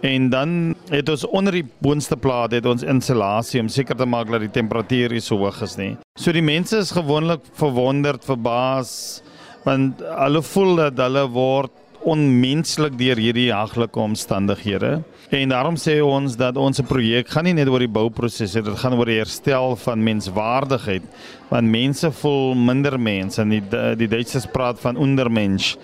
En 0.00 0.28
dan 0.28 0.74
het 0.88 1.08
ons 1.08 1.26
onder 1.26 1.52
die 1.52 1.66
boonste 1.78 2.16
plaat 2.16 2.52
het 2.52 2.66
ons 2.66 2.82
insulasie 2.82 3.60
om 3.60 3.68
seker 3.68 3.96
te 3.96 4.06
maak 4.06 4.30
dat 4.30 4.40
die 4.40 4.50
temperatuur 4.50 5.10
nie 5.10 5.20
so 5.20 5.36
hoog 5.36 5.62
is 5.62 5.76
nie. 5.76 5.96
So 6.18 6.32
die 6.32 6.42
mense 6.42 6.76
is 6.76 6.90
gewoonlik 6.90 7.40
verwonderd, 7.52 8.24
verbaas 8.24 9.22
want 9.62 10.00
hulle 10.00 10.42
voel 10.42 10.76
dat 10.76 10.98
hulle 10.98 11.28
word 11.28 11.70
onmenslik 12.02 12.98
deur 12.98 13.16
hierdie 13.16 13.52
haglike 13.52 14.00
omstandighede. 14.00 15.02
En 15.32 15.48
daarom 15.48 15.78
sê 15.80 15.94
ons 16.04 16.34
dat 16.36 16.58
ons 16.60 16.80
projek 16.84 17.30
gaan 17.32 17.46
nie 17.48 17.54
net 17.56 17.70
oor 17.72 17.80
die 17.80 17.88
bouproses, 17.88 18.52
dit 18.52 18.66
gaan 18.82 18.98
oor 18.98 19.08
die 19.08 19.16
herstel 19.16 19.78
van 19.80 20.02
menswaardigheid. 20.04 21.06
Want 21.48 21.72
mense 21.72 22.10
voel 22.18 22.52
minder 22.52 22.98
mens 23.00 23.40
en 23.40 23.54
die 23.54 23.62
die 23.96 24.10
Duitsers 24.12 24.44
praat 24.52 24.80
van 24.82 25.00
ondermensch. 25.00 25.78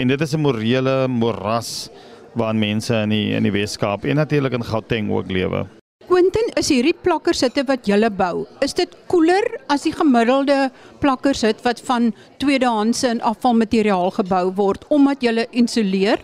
En 0.00 0.08
dit 0.08 0.20
is 0.20 0.32
'n 0.32 0.40
morele 0.40 1.08
moras 1.08 1.90
waarin 2.32 2.58
mense 2.58 2.94
in 2.94 3.08
die 3.08 3.34
in 3.36 3.42
die 3.42 3.52
Weskaap 3.52 4.04
en 4.04 4.16
natuurlik 4.16 4.52
in 4.52 4.64
Gauteng 4.64 5.10
ook 5.10 5.30
lewe. 5.30 5.66
Quentin, 6.06 6.48
is 6.54 6.68
hierdie 6.68 6.96
plakkersitte 7.02 7.64
wat 7.66 7.86
jy 7.86 8.08
bou, 8.10 8.46
is 8.60 8.72
dit 8.72 8.88
koeler 9.06 9.60
as 9.68 9.82
die 9.82 9.92
gemiddelde 9.92 10.70
plakkersit 11.00 11.62
wat 11.62 11.80
van 11.80 12.14
tweedehandse 12.38 13.08
en 13.08 13.20
afvalmateriaal 13.20 14.10
gebou 14.10 14.52
word 14.54 14.84
omdat 14.88 15.20
jy 15.20 15.46
insuleer? 15.50 16.18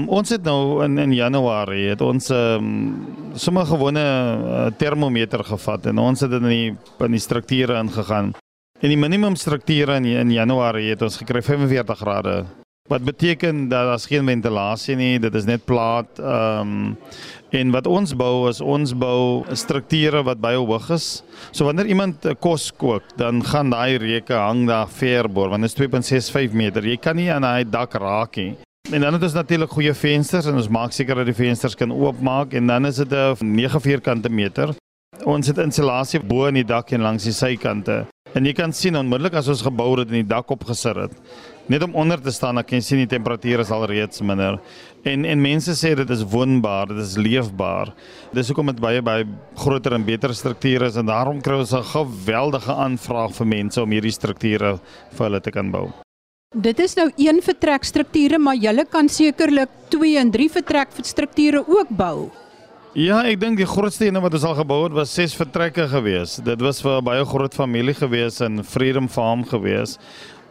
Ons 0.00 0.30
het 0.32 0.46
nou 0.48 0.80
in 0.86 0.96
in 0.96 1.10
Januarie 1.12 1.90
het 1.90 2.00
ons 2.00 2.30
um, 2.32 2.68
sommer 3.36 3.66
gewone 3.68 4.00
uh, 4.00 4.62
termometer 4.80 5.44
gevat 5.44 5.90
en 5.90 6.00
ons 6.00 6.22
het 6.24 6.32
in 6.32 6.46
die 6.48 6.70
in 7.04 7.12
die 7.12 7.20
strukture 7.20 7.76
ingegaan. 7.76 8.30
En 8.80 8.88
die 8.88 8.96
minimum 8.96 9.36
strukture 9.36 9.98
in 10.00 10.08
in 10.08 10.32
Januarie 10.32 10.88
het 10.94 11.04
ons 11.04 11.20
gekry 11.20 11.42
45 11.44 11.98
grade. 11.98 12.46
Wat 12.88 13.04
beteken 13.04 13.68
dat 13.68 13.90
daar's 13.90 14.08
geen 14.08 14.24
ventilasie 14.26 14.96
nie, 14.96 15.18
dit 15.20 15.34
is 15.34 15.44
net 15.44 15.68
plaat. 15.68 16.08
Ehm 16.18 16.72
um, 16.72 16.96
en 17.52 17.70
wat 17.70 17.86
ons 17.86 18.16
bou 18.16 18.48
is 18.48 18.64
ons 18.64 18.96
bou 18.96 19.44
strukture 19.52 20.24
wat 20.24 20.40
baie 20.40 20.56
hoog 20.56 20.88
is. 20.90 21.22
So 21.52 21.68
wanneer 21.68 21.92
iemand 21.92 22.24
kos 22.40 22.72
kook, 22.72 23.12
dan 23.20 23.44
gaan 23.44 23.70
daai 23.70 23.98
reuke 23.98 24.40
hang 24.40 24.64
daar 24.66 24.88
verboor 24.88 25.52
want 25.52 25.68
dit 25.68 25.76
is 25.76 25.80
2.65 26.32 26.56
meter. 26.56 26.80
Jy 26.80 26.96
kan 26.96 27.16
nie 27.16 27.28
aan 27.28 27.44
daai 27.44 27.68
dak 27.68 27.92
raak 27.92 28.40
nie. 28.40 28.56
En 28.92 29.00
dan 29.00 29.12
het 29.12 29.22
ons 29.22 29.32
natuurlik 29.32 29.70
goeie 29.72 29.92
vensters 29.96 30.46
en 30.50 30.58
ons 30.60 30.66
maak 30.68 30.92
seker 30.92 31.16
dat 31.16 31.28
die 31.30 31.36
vensters 31.36 31.76
kan 31.80 31.94
oopmaak 31.96 32.52
en 32.58 32.66
dan 32.68 32.84
is 32.86 32.98
dit 33.00 33.12
'n 33.12 33.54
9 33.54 33.80
vierkante 33.80 34.28
meter. 34.28 34.74
Ons 35.24 35.46
het 35.46 35.58
insulasie 35.58 36.20
bo 36.20 36.46
in 36.46 36.54
die 36.54 36.64
dak 36.64 36.92
en 36.92 37.00
langs 37.00 37.24
die 37.24 37.32
sykante. 37.32 38.06
En 38.34 38.44
jy 38.44 38.52
kan 38.52 38.72
sien 38.72 38.96
onmiddellik 38.96 39.34
as 39.34 39.48
ons 39.48 39.62
gebou 39.62 39.98
het 39.98 40.08
en 40.08 40.14
die 40.14 40.26
dak 40.26 40.50
opgesit 40.50 40.96
het. 40.96 41.12
Net 41.66 41.82
om 41.82 41.94
onder 41.94 42.20
te 42.20 42.30
staan, 42.30 42.54
dan 42.54 42.64
kan 42.64 42.78
jy 42.78 42.82
sien 42.82 42.98
die 42.98 43.16
temperatuur 43.16 43.60
is 43.60 43.70
al 43.70 43.86
reeds 43.86 44.20
minder. 44.20 44.60
En 45.04 45.24
en 45.24 45.40
mense 45.40 45.70
sê 45.70 45.94
dit 45.94 46.10
is 46.10 46.22
woonbaar, 46.22 46.86
dit 46.86 46.96
is 46.98 47.16
leefbaar. 47.16 47.94
Dis 48.32 48.48
hoekom 48.48 48.66
dit 48.66 48.80
baie 48.80 49.02
baie 49.02 49.24
groter 49.54 49.92
en 49.92 50.04
beter 50.04 50.34
strukture 50.34 50.86
is 50.86 50.96
en 50.96 51.06
daarom 51.06 51.40
kry 51.40 51.54
ons 51.54 51.72
'n 51.72 51.82
geweldige 51.82 52.72
aanvraag 52.74 53.34
vir 53.34 53.46
mense 53.46 53.82
om 53.82 53.90
hierdie 53.90 54.12
strukture 54.12 54.80
vir 55.12 55.26
hulle 55.26 55.40
te 55.40 55.50
kan 55.50 55.70
bou. 55.70 55.88
Dit 56.52 56.82
is 56.84 56.92
nou 56.94 57.06
een 57.16 57.38
vertrekstrukture, 57.40 58.36
maar 58.38 58.58
jy 58.60 58.84
kan 58.92 59.08
sekerlik 59.08 59.70
2 59.88 60.18
en 60.20 60.30
3 60.30 60.50
vertrekstrukture 60.52 61.62
ook 61.64 61.88
bou. 61.88 62.28
Ja, 62.92 63.22
ek 63.24 63.38
dink 63.40 63.56
die 63.56 63.66
grootste 63.66 64.04
een 64.04 64.20
wat 64.20 64.34
ons 64.36 64.44
al 64.44 64.58
gebou 64.58 64.82
het 64.84 64.92
was 64.92 65.14
6 65.16 65.32
vertrekke 65.38 65.86
gewees. 65.88 66.36
Dit 66.44 66.60
was 66.60 66.82
vir 66.84 67.00
'n 67.00 67.04
baie 67.04 67.24
groot 67.24 67.54
familie 67.54 67.94
gewees 67.94 68.40
in 68.40 68.62
Freedom 68.64 69.08
Farm 69.08 69.44
gewees. 69.48 69.96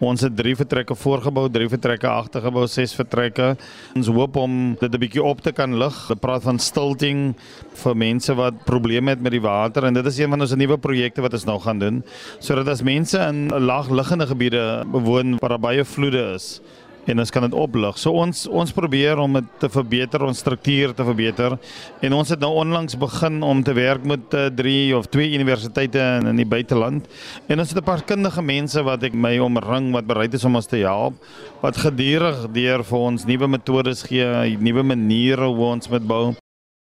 Ons 0.02 0.24
het 0.26 0.34
3 0.34 0.56
vertrekke 0.58 0.96
voorgebou, 0.98 1.44
3 1.54 1.68
vertrekke 1.70 2.08
agtergebou, 2.10 2.64
6 2.66 2.96
vertrekke. 2.98 3.52
Ons 3.94 4.08
hoop 4.10 4.40
om 4.42 4.74
dit 4.80 4.90
'n 4.94 5.00
bietjie 5.00 5.24
op 5.24 5.42
te 5.42 5.52
kan 5.52 5.78
lig. 5.78 6.10
Ons 6.10 6.20
praat 6.20 6.42
van 6.42 6.58
stilting 6.58 7.36
vir 7.84 7.96
mense 7.96 8.34
wat 8.34 8.66
probleme 8.66 9.12
het 9.12 9.22
met 9.22 9.32
die 9.32 9.42
water 9.42 9.86
en 9.86 9.94
dit 9.94 10.06
is 10.06 10.18
een 10.18 10.30
van 10.30 10.42
ons 10.42 10.56
nuwe 10.56 10.78
projekte 10.78 11.22
wat 11.22 11.34
ons 11.34 11.46
nou 11.46 11.60
gaan 11.60 11.80
doen 11.80 12.04
sodat 12.40 12.68
as 12.68 12.82
mense 12.82 13.18
in 13.18 13.48
laagliggende 13.48 14.28
gebiede 14.28 14.84
bewoon 14.92 15.38
waar 15.40 15.60
baie 15.60 15.86
vloede 15.86 16.34
is, 16.36 16.62
en 17.06 17.20
ons 17.20 17.32
kan 17.34 17.46
dit 17.46 17.56
oplig. 17.58 17.98
So 17.98 18.14
ons 18.22 18.44
ons 18.48 18.74
probeer 18.76 19.20
om 19.22 19.40
dit 19.40 19.48
te 19.62 19.70
verbeter, 19.72 20.24
ons 20.26 20.44
struktuur 20.44 20.94
te 20.98 21.06
verbeter. 21.08 21.58
En 22.02 22.18
ons 22.18 22.30
het 22.30 22.42
nou 22.42 22.52
onlangs 22.62 22.98
begin 23.00 23.42
om 23.44 23.64
te 23.64 23.74
werk 23.78 24.06
met 24.06 24.28
3 24.30 24.52
uh, 24.52 24.90
eh, 24.92 24.98
of 24.98 25.10
2 25.10 25.34
universiteite 25.38 26.02
in, 26.20 26.28
in 26.34 26.44
die 26.44 26.48
buiteland. 26.48 27.08
En 27.48 27.60
ons 27.60 27.70
het 27.70 27.80
'n 27.80 27.88
paar 27.88 28.04
kundige 28.04 28.42
mense 28.42 28.84
wat 28.84 29.04
ek 29.04 29.14
my 29.14 29.38
omring 29.40 29.92
wat 29.92 30.06
bereid 30.06 30.34
is 30.34 30.46
om 30.46 30.56
ons 30.56 30.68
te 30.68 30.78
help 30.78 31.16
wat 31.62 31.78
gedurig 31.78 32.48
deur 32.52 32.84
vir 32.84 33.00
ons 33.00 33.26
nuwe 33.26 33.48
metodes 33.48 34.04
gee, 34.04 34.58
nuwe 34.58 34.84
maniere 34.84 35.46
hoe 35.46 35.66
ons 35.66 35.90
met 35.90 36.08
bou. 36.08 36.34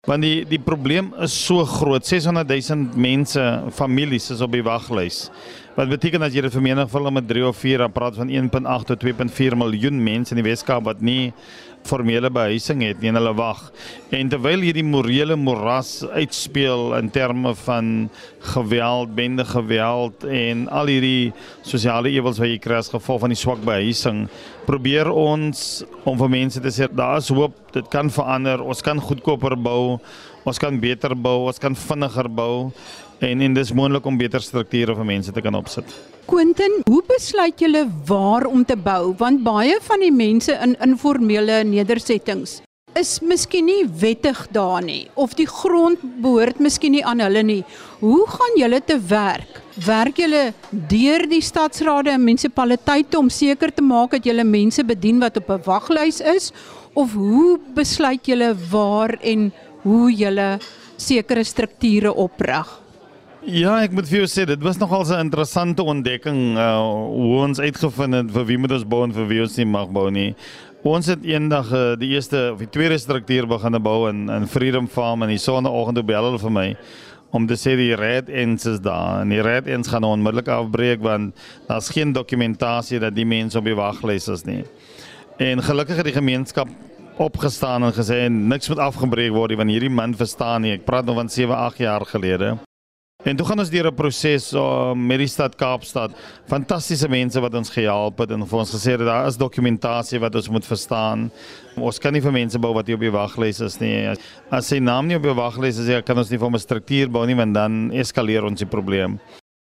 Want 0.04 0.20
die 0.20 0.44
die 0.44 0.60
probleem 0.60 1.12
is 1.24 1.32
so 1.46 1.64
groot. 1.64 2.04
600 2.04 2.48
000 2.48 2.98
mense, 3.00 3.40
families 3.72 4.28
is 4.30 4.42
op 4.44 4.52
die 4.52 4.64
waglys. 4.64 5.30
Wat 5.74 5.88
beteken 5.88 6.22
as 6.22 6.34
jy 6.36 6.44
dit 6.44 6.54
vermenigvuldig 6.54 7.14
met 7.16 7.28
3 7.30 7.46
of 7.48 7.56
4, 7.58 7.86
dan 7.86 7.94
praat 7.94 8.18
van 8.20 8.28
1.8 8.28 8.90
tot 8.92 9.00
2.4 9.02 9.56
miljoen 9.58 9.96
mense 10.04 10.36
in 10.36 10.42
die 10.42 10.46
Weskaap 10.46 10.84
wat 10.86 11.00
nie 11.00 11.32
formele 11.88 12.30
behuising 12.32 12.82
het 12.84 13.00
nie 13.02 13.10
en 13.10 13.18
hulle 13.18 13.34
wag. 13.38 13.60
En 14.14 14.30
terwyl 14.32 14.64
hierdie 14.64 14.84
morele 14.86 15.36
moras 15.36 16.02
uitspeel 16.14 16.94
in 16.98 17.10
terme 17.14 17.54
van 17.64 17.90
geweld, 18.54 19.14
bende 19.16 19.44
geweld 19.48 20.26
en 20.28 20.66
al 20.68 20.92
hierdie 20.92 21.32
sosiale 21.62 22.12
ewels 22.14 22.40
wat 22.42 22.52
jy 22.52 22.60
kry 22.62 22.80
as 22.80 22.92
gevolg 22.92 23.24
van 23.24 23.34
die 23.34 23.40
swak 23.40 23.64
behuising, 23.64 24.24
probeer 24.68 25.10
ons 25.10 25.84
om 26.04 26.18
vir 26.20 26.32
mense 26.38 26.62
te 26.62 26.72
sê 26.74 26.88
daar 26.90 27.20
is 27.22 27.32
hoop, 27.32 27.56
dit 27.74 27.88
kan 27.92 28.12
verander, 28.12 28.62
ons 28.62 28.84
kan 28.84 29.00
goedkoper 29.00 29.56
bou, 29.60 29.98
ons 30.44 30.60
kan 30.60 30.76
beter 30.80 31.14
bou, 31.16 31.46
ons 31.48 31.60
kan 31.60 31.76
vinniger 31.76 32.28
bou 32.28 32.70
en 33.18 33.40
en 33.40 33.54
dis 33.54 33.72
moontlik 33.72 34.06
om 34.06 34.18
beter 34.18 34.40
strukture 34.40 34.94
vir 34.94 35.04
mense 35.04 35.32
te 35.32 35.40
kan 35.40 35.54
opsit. 35.54 35.84
Quentin, 36.26 36.80
hoe 36.88 37.02
besluit 37.08 37.60
julle 37.60 37.86
waar 38.06 38.46
om 38.46 38.64
te 38.64 38.76
bou? 38.76 39.14
Want 39.18 39.42
baie 39.44 39.78
van 39.80 40.00
die 40.00 40.12
mense 40.12 40.52
in 40.62 40.76
informele 40.80 41.64
nedersettings 41.64 42.62
is 42.94 43.18
miskien 43.26 43.66
nie 43.66 43.82
wettig 44.00 44.38
daar 44.54 44.82
nie 44.82 45.08
of 45.18 45.34
die 45.38 45.48
grond 45.50 45.98
behoort 46.22 46.60
miskien 46.62 46.94
nie 46.94 47.02
aan 47.04 47.22
hulle 47.24 47.42
nie. 47.42 47.62
Hoe 48.00 48.22
gaan 48.30 48.58
julle 48.60 48.80
te 48.86 48.98
werk? 49.10 49.60
Werk 49.86 50.20
julle 50.22 50.44
deur 50.70 51.26
die 51.30 51.42
stadsrade 51.42 52.12
en 52.14 52.22
munisipaliteite 52.22 53.18
om 53.18 53.30
seker 53.30 53.74
te 53.74 53.82
maak 53.82 54.14
dat 54.14 54.28
julle 54.28 54.46
mense 54.46 54.84
bedien 54.86 55.18
wat 55.20 55.36
op 55.42 55.50
'n 55.50 55.64
waglys 55.66 56.20
is 56.20 56.52
of 56.94 57.12
hoe 57.12 57.58
besluit 57.74 58.26
julle 58.26 58.54
waar 58.70 59.18
en 59.22 59.52
hoe 59.82 60.12
julle 60.12 60.58
sekere 60.96 61.44
strukture 61.44 62.14
oprig? 62.14 62.83
Ja, 63.44 63.74
ek 63.84 63.92
moet 63.92 64.06
vir 64.08 64.22
jou 64.22 64.26
sê 64.32 64.46
dit 64.48 64.62
was 64.64 64.78
nogal 64.80 65.04
'n 65.04 65.26
interessante 65.26 65.82
ontdekking 65.82 66.56
uh 66.56 66.80
hoe 67.12 67.42
ons 67.44 67.60
uitgevind 67.60 68.14
het 68.14 68.30
vir 68.32 68.44
wie 68.44 68.58
moet 68.58 68.72
ons 68.72 68.84
bou 68.88 69.04
en 69.04 69.12
vir 69.12 69.26
wie 69.26 69.40
ons 69.42 69.56
nie 69.56 69.66
mag 69.66 69.90
bou 69.92 70.10
nie. 70.10 70.34
Ons 70.82 71.06
het 71.06 71.24
eendag 71.24 71.72
uh, 71.72 71.94
die 71.96 72.08
eerste 72.16 72.52
of 72.52 72.58
die 72.58 72.70
tweede 72.70 72.98
struktuur 72.98 73.46
begin 73.46 73.82
bou 73.82 74.08
in 74.08 74.30
in 74.30 74.46
Freedom 74.46 74.88
Farm 74.88 75.22
en 75.22 75.28
die 75.28 75.36
sonnaandoggend 75.36 75.96
toe 75.96 76.04
bel 76.04 76.24
hulle 76.24 76.38
vir 76.38 76.50
my 76.50 76.76
om 77.32 77.46
te 77.46 77.54
sê 77.54 77.76
die 77.76 77.94
red 77.94 78.30
ends 78.30 78.64
is 78.66 78.80
daar 78.80 79.20
en 79.20 79.28
die 79.28 79.42
red 79.42 79.66
ends 79.66 79.88
gaan 79.88 80.04
onmiddellik 80.04 80.48
afbreek 80.48 81.02
want 81.02 81.34
daar's 81.68 81.90
geen 81.90 82.12
dokumentasie 82.12 82.98
dat 82.98 83.14
die 83.14 83.26
mense 83.26 83.58
op 83.58 83.64
die 83.64 83.76
waglys 83.76 84.28
is 84.28 84.44
nie. 84.44 84.64
En 85.38 85.60
gelukkig 85.60 85.96
het 85.96 86.04
die 86.04 86.16
gemeenskap 86.16 86.68
opgestaan 87.18 87.84
en 87.84 87.92
gesê 87.92 88.28
niks 88.30 88.68
moet 88.68 88.78
afgebreek 88.78 89.32
word 89.32 89.50
nie 89.50 89.56
want 89.56 89.70
hierdie 89.70 89.90
man 89.90 90.14
verstaan 90.14 90.62
nie. 90.62 90.72
Ek 90.72 90.84
praat 90.84 91.04
nou 91.04 91.14
van 91.14 91.28
7, 91.28 91.52
8 91.52 91.78
jaar 91.78 92.06
gelede. 92.06 92.56
En 93.24 93.36
toe 93.36 93.46
gaan 93.48 93.58
ons 93.58 93.70
deur 93.72 93.86
'n 93.88 93.94
proses 93.96 94.52
uh, 94.52 94.92
met 94.92 95.18
die 95.18 95.26
stad 95.26 95.54
Kaapstad. 95.56 96.12
Fantastiese 96.46 97.08
mense 97.08 97.40
wat 97.40 97.54
ons 97.54 97.70
gehelp 97.72 98.18
het 98.18 98.30
en 98.30 98.44
vir 98.46 98.58
ons 98.58 98.74
gesê 98.74 98.92
het 98.92 99.00
daar 99.00 99.26
is 99.26 99.38
dokumentasie 99.40 100.20
wat 100.20 100.34
ons 100.34 100.48
moet 100.48 100.66
verstaan. 100.66 101.30
Ons 101.76 101.98
kan 101.98 102.12
nie 102.12 102.20
vir 102.20 102.32
mense 102.32 102.58
bou 102.58 102.74
wat 102.74 102.86
nie 102.86 102.94
op 102.94 103.00
die 103.00 103.10
waglys 103.14 103.60
is 103.64 103.80
nie. 103.80 104.12
As 104.50 104.68
sy 104.68 104.78
naam 104.78 105.08
nie 105.08 105.16
op 105.16 105.22
die 105.22 105.32
waglys 105.32 105.78
is, 105.78 105.88
ja, 105.88 106.02
kan 106.02 106.18
ons 106.18 106.30
nie 106.30 106.38
vir 106.38 106.50
'n 106.50 106.58
struktuur 106.58 107.08
bou 107.08 107.24
nie 107.26 107.34
want 107.34 107.54
dan 107.54 107.90
eskaleer 107.92 108.44
ons 108.44 108.60
die 108.60 108.68
probleem. 108.68 109.18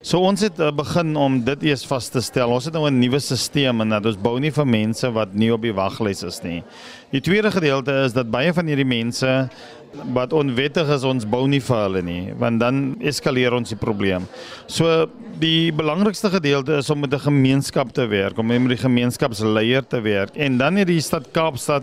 So 0.03 0.19
ons 0.19 0.41
het 0.41 0.59
uh, 0.59 0.73
begin 0.75 1.13
om 1.15 1.37
dit 1.45 1.63
eers 1.63 1.85
vas 1.87 2.09
te 2.09 2.21
stel. 2.21 2.51
Ons 2.51 2.65
het 2.65 2.75
nou 2.75 2.89
'n 2.91 2.99
nuwe 2.99 3.21
stelsel 3.21 3.81
en 3.81 3.89
dat 3.89 4.07
ons 4.07 4.17
bou 4.17 4.41
nie 4.41 4.51
vir 4.51 4.67
mense 4.67 5.13
wat 5.13 5.35
nie 5.35 5.53
op 5.53 5.63
die 5.63 5.73
waglys 5.73 6.25
is 6.25 6.43
nie. 6.43 6.65
Die 7.13 7.21
tweede 7.21 7.51
gedeelte 7.51 7.93
is 8.05 8.13
dat 8.13 8.31
baie 8.31 8.53
van 8.53 8.67
hierdie 8.67 8.89
mense 8.89 9.49
wat 10.15 10.33
onwettig 10.33 10.89
is 10.95 11.05
ons 11.05 11.27
bou 11.29 11.45
nie 11.49 11.61
vir 11.61 11.79
hulle 11.85 12.03
nie 12.03 12.33
want 12.41 12.61
dan 12.61 12.83
eskaleer 13.01 13.55
ons 13.55 13.73
die 13.73 13.79
probleem. 13.79 14.27
So 14.67 15.07
die 15.43 15.73
belangrikste 15.75 16.31
gedeelte 16.33 16.79
is 16.81 16.91
om 16.91 17.01
met 17.01 17.15
'n 17.15 17.27
gemeenskap 17.29 17.93
te 17.93 18.07
werk, 18.07 18.39
om 18.39 18.47
met 18.47 18.69
die 18.69 18.77
gemeenskapsleier 18.89 19.87
te 19.87 20.01
werk 20.01 20.37
en 20.37 20.59
dan 20.59 20.77
het 20.77 20.87
die 20.87 21.01
stad 21.01 21.31
Kaapstad 21.33 21.83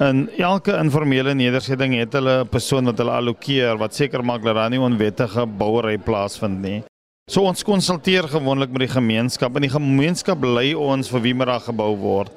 in 0.00 0.30
elke 0.38 0.72
informele 0.78 1.34
nedersetting 1.34 1.94
het 1.94 2.12
hulle 2.12 2.44
'n 2.44 2.48
persoon 2.48 2.84
wat 2.84 2.98
hulle 2.98 3.10
allokeer 3.10 3.78
wat 3.78 3.94
seker 3.94 4.24
maak 4.24 4.42
dat 4.42 4.54
daar 4.54 4.70
nie 4.70 4.80
onwettige 4.80 5.46
bouery 5.46 5.98
plaasvind 5.98 6.62
nie. 6.62 6.82
So 7.30 7.42
ons 7.42 7.62
konsulteer 7.62 8.26
gewoonlik 8.28 8.70
met 8.70 8.88
die 8.88 8.94
gemeenskap 8.94 9.54
en 9.54 9.62
die 9.62 9.70
gemeenskap 9.70 10.42
lei 10.42 10.74
ons 10.74 11.08
vir 11.08 11.20
wie 11.20 11.34
moet 11.34 11.46
daar 11.46 11.60
gebou 11.60 11.96
word. 11.96 12.32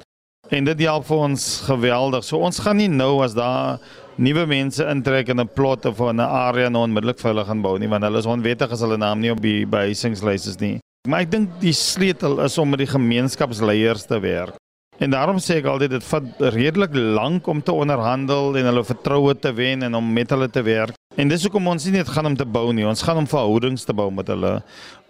En 0.50 0.64
dit 0.64 0.80
help 0.80 1.06
vir 1.06 1.16
ons 1.16 1.60
geweldig. 1.66 2.24
So 2.24 2.38
ons 2.38 2.58
gaan 2.58 2.76
nie 2.76 2.88
nou 2.88 3.22
as 3.24 3.34
daar 3.34 3.80
nuwe 4.16 4.46
mense 4.46 4.84
intrek 4.90 5.28
in 5.28 5.40
'n 5.40 5.48
plot 5.48 5.86
of 5.86 6.00
'n 6.00 6.20
area 6.20 6.68
nou 6.68 6.84
onmiddellik 6.86 7.18
vir 7.18 7.32
hulle 7.32 7.44
gaan 7.44 7.62
bou 7.62 7.78
nie 7.78 7.88
want 7.88 8.04
hulle 8.04 8.18
is 8.18 8.26
onwettig 8.26 8.70
as 8.72 8.80
hulle 8.80 8.96
naam 8.96 9.20
nie 9.20 9.30
op 9.30 9.40
die 9.40 9.66
behuisingslys 9.66 10.46
is 10.46 10.60
nie. 10.60 10.78
Maar 11.08 11.20
ek 11.20 11.30
dink 11.30 11.48
die 11.60 11.72
sleutel 11.72 12.40
is 12.40 12.58
om 12.58 12.70
met 12.70 12.78
die 12.78 12.86
gemeenskapsleiers 12.86 14.06
te 14.06 14.20
werk. 14.20 14.56
En 15.02 15.10
daarom 15.10 15.40
sê 15.42 15.58
ek 15.58 15.66
altyd 15.66 15.96
dit 15.96 16.04
vat 16.06 16.42
redelik 16.54 16.92
lank 16.94 17.48
om 17.50 17.62
te 17.62 17.74
onderhandel 17.74 18.54
en 18.58 18.68
hulle 18.70 18.84
vertroue 18.86 19.34
te 19.34 19.50
wen 19.56 19.82
en 19.82 19.98
om 19.98 20.12
met 20.14 20.30
hulle 20.30 20.46
te 20.50 20.62
werk. 20.62 20.94
En 21.18 21.30
dis 21.30 21.42
hoekom 21.46 21.66
ons 21.70 21.84
nie 21.86 21.92
net 21.94 22.08
gaan 22.10 22.26
om 22.26 22.36
te 22.38 22.46
bou 22.46 22.72
nie, 22.74 22.86
ons 22.86 23.02
gaan 23.06 23.20
om 23.20 23.26
verhoudings 23.30 23.84
te 23.86 23.94
bou 23.94 24.08
met 24.14 24.30
hulle. 24.30 24.52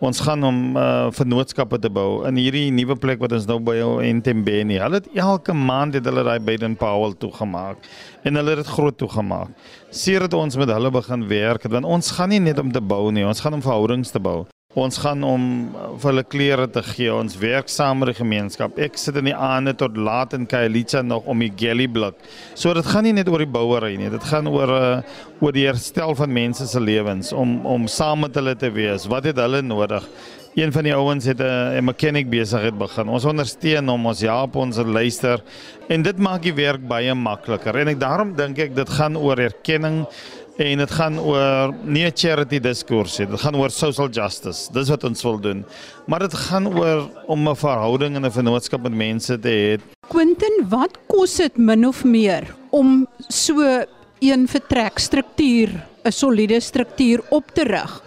Ons 0.04 0.20
gaan 0.24 0.44
om 0.44 0.58
uh 0.76 1.08
vennootskappe 1.16 1.78
te 1.80 1.88
bou 1.92 2.24
in 2.28 2.36
hierdie 2.40 2.70
nuwe 2.72 2.96
plek 3.00 3.20
wat 3.24 3.32
ons 3.36 3.46
nou 3.48 3.56
by 3.64 3.76
in 4.04 4.20
Tembeni. 4.24 4.76
Hulle 4.80 5.00
het 5.00 5.08
elke 5.16 5.56
maand 5.56 5.96
het 5.96 6.04
hulle 6.08 6.24
daai 6.26 6.40
Baden 6.44 6.76
Powell 6.80 7.16
toegemaak 7.20 7.88
en 8.24 8.40
hulle 8.40 8.56
het 8.56 8.64
dit 8.64 8.72
groot 8.76 8.96
toegemaak. 9.00 9.52
Sedert 9.92 10.36
ons 10.36 10.60
met 10.60 10.74
hulle 10.76 10.92
begin 10.92 11.28
werk, 11.28 11.68
want 11.72 11.88
ons 11.88 12.12
gaan 12.16 12.32
nie 12.32 12.40
net 12.40 12.60
om 12.60 12.72
te 12.72 12.84
bou 12.84 13.08
nie, 13.12 13.24
ons 13.24 13.40
gaan 13.40 13.56
om 13.56 13.64
verhoudings 13.64 14.12
te 14.12 14.20
bou. 14.20 14.44
Ons 14.74 14.96
gaan 14.98 15.22
om 15.22 15.42
uh, 15.70 15.88
vir 16.02 16.10
hulle 16.10 16.24
klere 16.26 16.66
te 16.70 16.82
gee. 16.82 17.10
Ons 17.14 17.36
werk 17.38 17.70
saam 17.70 18.00
met 18.02 18.10
die 18.10 18.18
gemeenskap. 18.18 18.78
Ek 18.82 18.98
sit 18.98 19.14
in 19.20 19.28
die 19.30 19.36
aande 19.36 19.76
tot 19.78 19.94
laat 19.94 20.34
in 20.34 20.48
Kailicha 20.50 21.04
nog 21.06 21.28
om 21.30 21.44
die 21.44 21.52
galley 21.54 21.86
blik. 21.86 22.18
So 22.58 22.74
dit 22.74 22.86
gaan 22.90 23.06
nie 23.06 23.14
net 23.14 23.30
oor 23.30 23.44
die 23.44 23.50
bouery 23.54 23.94
nie. 24.00 24.10
Dit 24.10 24.26
gaan 24.26 24.50
oor 24.50 24.74
uh, 24.74 24.94
oor 25.38 25.54
die 25.54 25.68
herstel 25.68 26.16
van 26.18 26.34
mense 26.34 26.66
se 26.66 26.82
lewens 26.82 27.30
om 27.32 27.60
om 27.70 27.86
saam 27.86 28.26
met 28.26 28.34
hulle 28.40 28.56
te 28.58 28.72
wees. 28.74 29.06
Wat 29.10 29.30
het 29.30 29.38
hulle 29.38 29.62
nodig? 29.62 30.10
een 30.54 30.72
van 30.72 30.86
die 30.86 30.94
ouens 30.94 31.24
het 31.24 31.40
'n 31.40 31.84
mechanic 31.84 32.30
besigheid 32.30 32.78
begin. 32.78 33.08
Ons 33.08 33.24
ondersteun 33.24 33.88
hom, 33.88 34.06
ons 34.06 34.20
help 34.20 34.56
ons 34.56 34.76
luister 34.76 35.42
en 35.88 36.02
dit 36.02 36.18
maak 36.18 36.42
die 36.42 36.54
werk 36.54 36.86
baie 36.88 37.14
makliker. 37.14 37.76
En 37.76 37.88
ek 37.88 37.98
daarom 37.98 38.36
dink 38.36 38.58
ek 38.58 38.74
dit 38.74 38.88
gaan 38.88 39.16
oor 39.16 39.38
erkenning 39.38 40.06
en 40.56 40.78
dit 40.78 40.90
gaan 40.90 41.18
oor 41.18 41.74
nie 41.82 42.04
'n 42.06 42.12
charity 42.14 42.60
diskurs 42.60 43.18
nie. 43.18 43.26
Dit 43.26 43.40
gaan 43.40 43.56
oor 43.56 43.70
social 43.70 44.08
justice. 44.08 44.72
Dis 44.72 44.88
wat 44.88 45.04
ons 45.04 45.22
wil 45.22 45.38
doen. 45.38 45.64
Maar 46.06 46.20
dit 46.20 46.34
gaan 46.34 46.66
oor 46.68 47.10
om 47.26 47.48
'n 47.48 47.56
verhouding 47.56 48.16
en 48.16 48.24
'n 48.24 48.30
vennootskap 48.30 48.82
met 48.82 48.94
mense 48.94 49.38
te 49.38 49.48
hê. 49.48 49.80
Quentin, 50.08 50.68
wat 50.68 50.98
kos 51.06 51.36
dit 51.36 51.56
min 51.56 51.86
of 51.86 52.04
meer 52.04 52.54
om 52.70 53.06
so 53.28 53.84
een 54.20 54.48
vertrekstruktuur, 54.48 55.68
'n 56.04 56.12
soliede 56.12 56.60
struktuur 56.60 57.22
op 57.30 57.50
te 57.54 57.64
rig? 57.64 58.02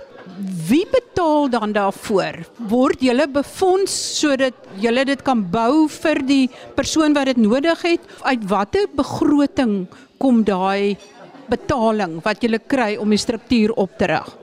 Wie 0.67 0.85
betaal 0.91 1.49
dan 1.49 1.71
daarvoor? 1.71 2.45
Word 2.57 3.01
julle 3.01 3.27
befonds 3.27 4.19
sodat 4.19 4.53
julle 4.75 5.05
dit 5.05 5.21
kan 5.21 5.49
bou 5.49 5.87
vir 5.89 6.25
die 6.25 6.49
persoon 6.75 7.13
wat 7.13 7.25
dit 7.25 7.37
nodig 7.37 7.81
het? 7.81 7.99
Uit 8.21 8.47
watter 8.47 8.85
begroting 8.95 9.87
kom 10.17 10.43
daai 10.43 10.97
betaling 11.49 12.19
wat 12.23 12.43
julle 12.43 12.59
kry 12.59 12.95
om 12.97 13.09
die 13.09 13.21
struktuur 13.21 13.73
op 13.75 13.97
te 13.97 14.11
rig? 14.13 14.35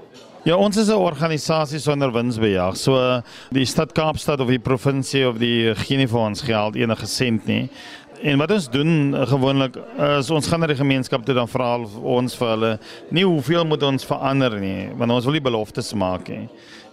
Ja, 0.44 0.58
ons 0.60 0.76
is 0.76 0.88
'n 0.88 1.00
organisasie 1.00 1.78
sonder 1.80 2.12
winsbejag. 2.12 2.76
So 2.76 3.22
die 3.50 3.64
stad 3.64 3.92
Kaapstad 3.94 4.40
of 4.40 4.48
die 4.48 4.58
provinsie 4.58 5.28
of 5.28 5.38
die 5.38 5.74
gee 5.74 5.96
nie 5.96 6.06
vir 6.06 6.20
ons 6.20 6.42
geld 6.42 6.76
enige 6.76 7.06
sent 7.06 7.46
nie. 7.46 7.70
En 8.22 8.38
wat 8.38 8.50
ons 8.50 8.68
doen 8.70 9.14
uh, 9.14 9.26
gewoonlik 9.26 9.76
is 10.18 10.30
ons 10.30 10.46
gaan 10.46 10.60
na 10.60 10.66
die 10.66 10.76
gemeenskap 10.76 11.24
toe 11.24 11.34
dan 11.34 11.48
vra 11.48 11.78
ons 12.02 12.36
vir 12.36 12.48
hulle 12.48 12.78
nie 13.10 13.24
hoeveel 13.24 13.64
moet 13.64 13.82
ons 13.82 14.04
verander 14.04 14.60
nie, 14.60 14.88
want 14.96 15.12
ons 15.12 15.24
wil 15.24 15.32
nie 15.32 15.44
beloftes 15.44 15.92
maak 15.94 16.28
nie. 16.28 16.48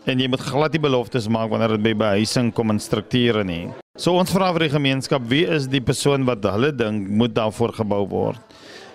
En 0.07 0.19
jy 0.19 0.27
moet 0.27 0.41
glad 0.41 0.71
nie 0.71 0.81
beloftes 0.81 1.27
maak 1.27 1.51
wanneer 1.51 1.75
dit 1.75 1.83
by 1.83 1.93
behuising 1.93 2.53
kom 2.55 2.73
en 2.73 2.79
strukture 2.79 3.43
nie. 3.43 3.69
So 3.95 4.15
ons 4.17 4.31
vra 4.31 4.49
vir 4.55 4.65
die 4.65 4.75
gemeenskap, 4.75 5.27
wie 5.29 5.43
is 5.45 5.67
die 5.67 5.83
persoon 5.83 6.23
wat 6.25 6.43
hulle 6.43 6.71
dink 6.71 7.07
moet 7.07 7.35
daarvoor 7.35 7.75
gebou 7.83 8.05
word? 8.09 8.39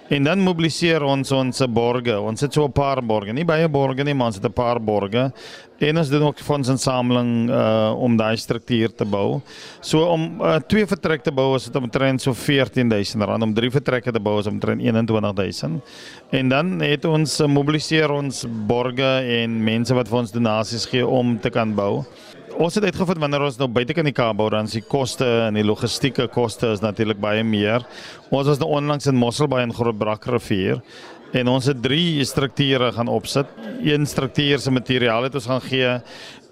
En 0.06 0.22
dan 0.22 0.38
mobiliseer 0.38 1.02
ons 1.02 1.32
ons 1.34 1.62
borge. 1.74 2.14
Ons 2.14 2.44
het 2.44 2.52
so 2.52 2.64
'n 2.64 2.72
paar 2.72 3.02
borge, 3.02 3.32
nie 3.32 3.44
baie 3.44 3.68
borge 3.68 4.04
nie, 4.04 4.14
maar 4.14 4.26
ons 4.26 4.36
het 4.36 4.44
'n 4.44 4.52
paar 4.52 4.80
borge. 4.80 5.32
En 5.78 5.98
ons 5.98 6.08
doen 6.08 6.22
ook 6.22 6.38
fondsinsameling 6.38 7.50
uh 7.50 7.92
om 7.98 8.16
daai 8.16 8.36
struktuur 8.36 8.94
te 8.94 9.04
bou. 9.04 9.40
So 9.80 10.06
om 10.06 10.40
uh, 10.40 10.56
twee 10.66 10.86
vertrekke 10.86 11.24
te 11.24 11.32
bou 11.32 11.56
is 11.56 11.64
dit 11.64 11.76
omtrent 11.76 12.22
so 12.22 12.32
R14000, 12.32 13.42
om 13.42 13.54
drie 13.54 13.70
vertrekke 13.70 14.12
te 14.12 14.20
bou 14.20 14.38
is 14.38 14.46
omtrent 14.46 14.80
R21000. 14.80 15.82
En 16.30 16.48
dan 16.48 16.80
het 16.80 17.04
ons 17.04 17.40
uh, 17.40 17.46
mobiliseer 17.46 18.10
ons 18.10 18.46
borge 18.66 19.40
en 19.42 19.64
mense 19.64 19.94
wat 19.94 20.08
vir 20.08 20.18
ons 20.18 20.32
donasies 20.32 20.86
gee 20.86 21.06
om 21.06 21.38
te 21.40 21.50
kan 21.50 21.74
bou 21.74 22.04
ons 22.62 22.76
het 22.76 22.86
uitgevind 22.88 23.20
wanneer 23.20 23.44
ons 23.46 23.58
nou 23.60 23.68
buite 23.68 23.94
kan 23.96 24.06
die 24.06 24.14
Kaap 24.16 24.38
bou 24.38 24.46
dan 24.52 24.68
die 24.70 24.82
koste 24.84 25.26
en 25.46 25.58
die 25.58 25.66
logistieke 25.66 26.28
koste 26.32 26.70
is 26.72 26.82
natuurlik 26.84 27.20
baie 27.20 27.44
meer. 27.44 27.84
Ons 28.30 28.48
was 28.52 28.62
nou 28.62 28.70
onlangs 28.78 29.08
in 29.10 29.18
Mosselbaai 29.20 29.66
en 29.66 29.74
Grootbrakrivier 29.76 30.80
en 31.36 31.50
ons 31.52 31.66
het 31.68 31.78
drie 31.82 32.24
strukture 32.24 32.92
gaan 32.96 33.10
opsit. 33.12 33.50
Een 33.84 34.06
struktuur 34.08 34.62
se 34.62 34.72
materiaal 34.72 35.26
het 35.26 35.36
ons 35.36 35.48
gaan 35.50 35.64
gee 35.66 35.92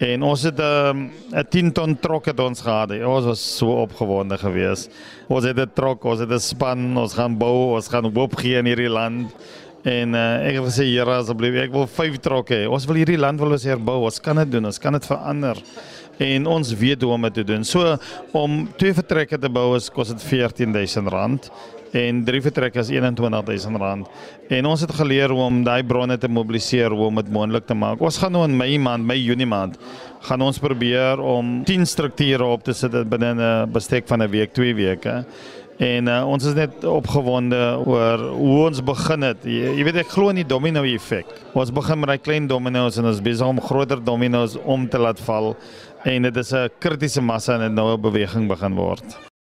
en 0.05 0.27
ons 0.27 0.43
het 0.45 0.61
ehm, 0.61 1.09
'n 1.33 1.39
um, 1.39 1.49
10 1.51 1.73
ton 1.73 1.97
trok 1.97 2.27
het 2.27 2.41
ons 2.41 2.61
gehad. 2.61 2.91
Ons 2.91 3.25
was 3.25 3.57
so 3.59 3.81
opgewonde 3.83 4.37
geweest. 4.39 4.91
Ons 5.29 5.45
het 5.45 5.59
'n 5.59 5.71
trok, 5.75 6.05
ons 6.05 6.21
het 6.21 6.31
'n 6.31 6.41
span, 6.41 6.97
ons 6.97 7.15
gaan 7.15 7.39
bou, 7.39 7.75
ons 7.77 7.89
gaan 7.89 8.13
hoop 8.13 8.37
gee 8.37 8.59
in 8.59 8.67
hierdie 8.67 8.91
land. 8.91 9.33
En 9.85 10.17
uh, 10.17 10.47
ek 10.49 10.63
wil 10.65 10.71
sê 10.73 10.87
Here 10.89 11.19
asseblief, 11.19 11.59
ek 11.67 11.75
wil 11.75 11.85
5 11.87 12.17
trokke 12.25 12.63
hê. 12.63 12.65
Ons 12.73 12.87
wil 12.89 13.03
hierdie 13.03 13.21
land 13.21 13.41
wil 13.41 13.53
ons 13.53 13.67
herbou. 13.69 13.99
Ons 14.09 14.21
kan 14.25 14.41
dit 14.41 14.57
doen. 14.57 14.71
Ons 14.71 14.81
kan 14.81 14.97
dit 14.97 15.05
verander 15.05 15.61
en 16.23 16.45
ons 16.47 16.75
weet 16.79 17.03
hoe 17.03 17.13
om 17.13 17.25
dit 17.27 17.35
te 17.41 17.45
doen. 17.45 17.65
So 17.67 17.97
om 18.39 18.65
twee 18.79 18.95
vertrekke 18.95 19.39
te 19.41 19.51
bou 19.51 19.73
is 19.77 19.91
kos 19.91 20.13
dit 20.15 20.23
R14000 20.23 21.51
en 21.95 22.23
drie 22.27 22.41
vertrekke 22.43 22.83
is 22.83 22.91
R21000. 22.91 24.07
En 24.57 24.67
ons 24.71 24.83
het 24.83 24.95
geleer 24.99 25.35
hoe 25.35 25.43
om 25.45 25.61
daai 25.67 25.83
bronne 25.87 26.17
te 26.19 26.31
mobiliseer 26.31 26.95
hoe 26.95 27.07
om 27.07 27.21
dit 27.23 27.31
moontlik 27.35 27.67
te 27.69 27.77
maak. 27.79 28.03
Ons 28.03 28.19
gaan 28.23 28.35
nou 28.35 28.43
in 28.47 28.57
Mei 28.59 28.79
maand, 28.83 29.07
Mei 29.07 29.21
Junie 29.23 29.49
maand 29.49 29.79
gaan 30.25 30.41
ons 30.41 30.59
probeer 30.59 31.21
om 31.21 31.59
10 31.69 31.85
strukture 31.87 32.47
op 32.49 32.63
te 32.65 32.73
sit 32.73 32.95
binne 33.11 33.35
'n 33.35 33.73
bestek 33.73 34.09
van 34.09 34.23
'n 34.23 34.31
week, 34.31 34.55
2 34.55 34.75
weke. 34.75 35.25
En 35.83 36.07
uh, 36.07 36.21
ons 36.31 36.45
is 36.45 36.55
net 36.55 36.85
opgewonde 36.87 37.59
oor 37.83 38.21
hoe 38.31 38.59
ons 38.69 38.83
begin 38.87 39.27
het. 39.27 39.43
Jy, 39.43 39.73
jy 39.79 39.87
weet 39.89 39.97
ek 40.05 40.13
glo 40.13 40.31
in 40.31 40.39
die 40.39 40.47
domino 40.47 40.85
effek. 40.87 41.27
Ons 41.59 41.73
begin 41.75 41.99
met 41.99 42.13
daai 42.13 42.23
klein 42.23 42.47
domino's 42.47 42.99
en 43.01 43.11
ons 43.11 43.23
besig 43.25 43.47
om 43.47 43.59
groter 43.61 44.03
domino's 44.05 44.55
om 44.63 44.87
te 44.89 45.01
laat 45.03 45.19
val 45.27 45.57
en 46.05 46.23
dit 46.29 46.37
is 46.37 46.53
'n 46.53 46.71
kritiese 46.79 47.21
massa 47.21 47.59
en 47.59 47.75
'n 47.75 48.01
beweging 48.01 48.49
begin 48.49 48.75
word. 48.75 49.05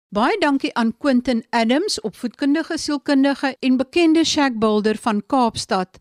Baie 0.09 0.37
dankie 0.39 0.73
aan 0.73 0.97
Quentin 0.97 1.43
Adams, 1.49 2.01
opvoedkundige 2.01 2.77
sielkundige 2.77 3.55
en 3.59 3.77
bekende 3.77 4.23
shack 4.25 4.59
builder 4.59 4.97
van 4.97 5.21
Kaapstad. 5.27 5.99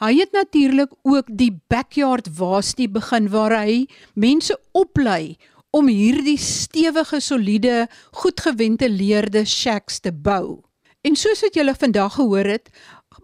Hy 0.00 0.16
het 0.18 0.32
natuurlik 0.32 0.90
ook 1.02 1.28
die 1.30 1.60
backyard 1.68 2.28
waastie 2.38 2.88
begin 2.88 3.28
waar 3.28 3.52
hy 3.54 3.86
mense 4.14 4.56
oplei 4.72 5.36
om 5.72 5.88
hierdie 5.88 6.38
stewige, 6.38 7.20
soliede, 7.20 7.86
goed 8.22 8.40
geventileerde 8.44 9.44
shacks 9.48 10.00
te 10.04 10.12
bou. 10.12 10.60
En 11.02 11.16
soos 11.18 11.40
wat 11.42 11.56
julle 11.56 11.74
vandag 11.74 12.14
gehoor 12.18 12.46
het, 12.46 12.68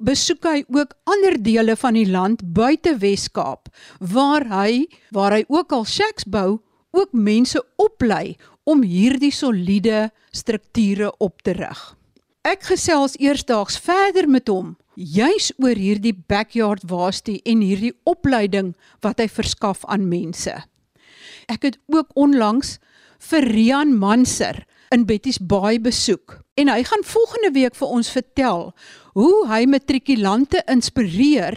besoek 0.02 0.46
hy 0.46 0.62
ook 0.74 0.94
ander 1.10 1.36
dele 1.42 1.76
van 1.76 1.96
die 1.98 2.06
land 2.08 2.42
buite 2.54 2.96
Wes-Kaap 3.02 3.70
waar 4.00 4.46
hy 4.50 4.86
waar 5.14 5.36
hy 5.36 5.44
ook 5.48 5.72
al 5.72 5.84
shacks 5.86 6.26
bou, 6.26 6.58
ook 6.90 7.12
mense 7.12 7.60
oplei 7.76 8.36
om 8.68 8.82
hierdie 8.82 9.32
soliede 9.32 10.08
strukture 10.32 11.12
op 11.18 11.42
te 11.42 11.54
rig. 11.56 11.80
Ek 12.48 12.64
gesels 12.70 13.16
eersdaags 13.20 13.78
verder 13.82 14.28
met 14.28 14.48
hom 14.48 14.76
juis 14.98 15.52
oor 15.62 15.78
hierdie 15.78 16.14
backyard 16.26 16.82
waastie 16.90 17.38
en 17.46 17.62
hierdie 17.62 17.94
opleiding 18.08 18.72
wat 19.04 19.20
hy 19.22 19.28
verskaf 19.30 19.84
aan 19.86 20.08
mense. 20.10 20.54
Ek 21.48 21.64
het 21.64 21.78
ook 21.88 22.12
onlangs 22.14 22.76
vir 23.30 23.46
Rian 23.48 23.96
Manser 23.96 24.66
in 24.92 25.06
Betty's 25.08 25.40
Baai 25.40 25.80
besoek 25.80 26.38
en 26.60 26.68
hy 26.68 26.82
gaan 26.84 27.04
volgende 27.08 27.50
week 27.54 27.76
vir 27.78 27.94
ons 27.98 28.10
vertel 28.12 28.68
hoe 29.18 29.34
hy 29.48 29.64
matrikulante 29.66 30.60
inspireer 30.68 31.56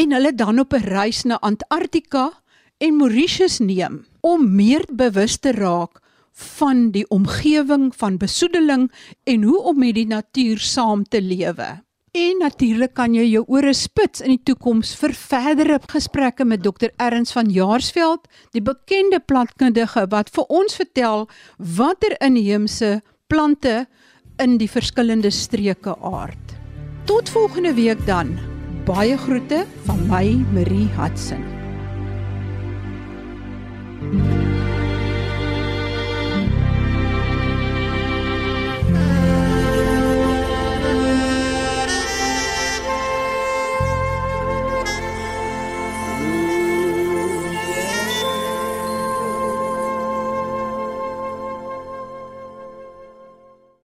en 0.00 0.14
hulle 0.16 0.32
dan 0.34 0.58
op 0.58 0.74
'n 0.74 0.86
reis 0.90 1.24
na 1.24 1.38
Antarktika 1.46 2.42
en 2.78 2.96
Mauritius 2.96 3.58
neem 3.58 4.04
om 4.20 4.54
meer 4.56 4.84
bewus 4.90 5.36
te 5.38 5.52
raak 5.52 6.00
van 6.32 6.90
die 6.90 7.06
omgewing 7.08 7.90
van 7.96 8.18
besoedeling 8.18 8.90
en 9.24 9.42
hoe 9.42 9.62
om 9.62 9.78
met 9.78 9.94
die 9.94 10.06
natuur 10.06 10.58
saam 10.58 11.04
te 11.04 11.20
lewe. 11.20 11.82
En 12.10 12.40
natuurlik 12.42 12.96
kan 12.98 13.12
jy 13.14 13.22
jou 13.30 13.44
ore 13.54 13.70
spits 13.76 14.18
in 14.24 14.32
die 14.34 14.42
toekoms 14.50 14.96
vir 14.98 15.12
verdere 15.14 15.76
gesprekke 15.92 16.42
met 16.44 16.64
dokter 16.64 16.90
Erns 16.98 17.30
van 17.36 17.52
Jaarsveld, 17.54 18.26
die 18.50 18.62
bekende 18.62 19.20
plantkundige 19.22 20.08
wat 20.10 20.32
vir 20.34 20.50
ons 20.50 20.74
vertel 20.74 21.28
watter 21.78 22.16
inheemse 22.18 22.98
plante 23.30 23.84
in 24.42 24.58
die 24.58 24.70
verskillende 24.70 25.30
streke 25.30 25.94
aard. 26.02 26.58
Tot 27.06 27.30
volgende 27.30 27.76
week 27.78 28.02
dan. 28.10 28.34
Baie 28.90 29.14
groete 29.16 29.62
van 29.86 30.06
my 30.10 30.34
Marie 30.50 30.88
Hudson. 30.98 31.46
thank 34.10 34.24
you 34.24 34.39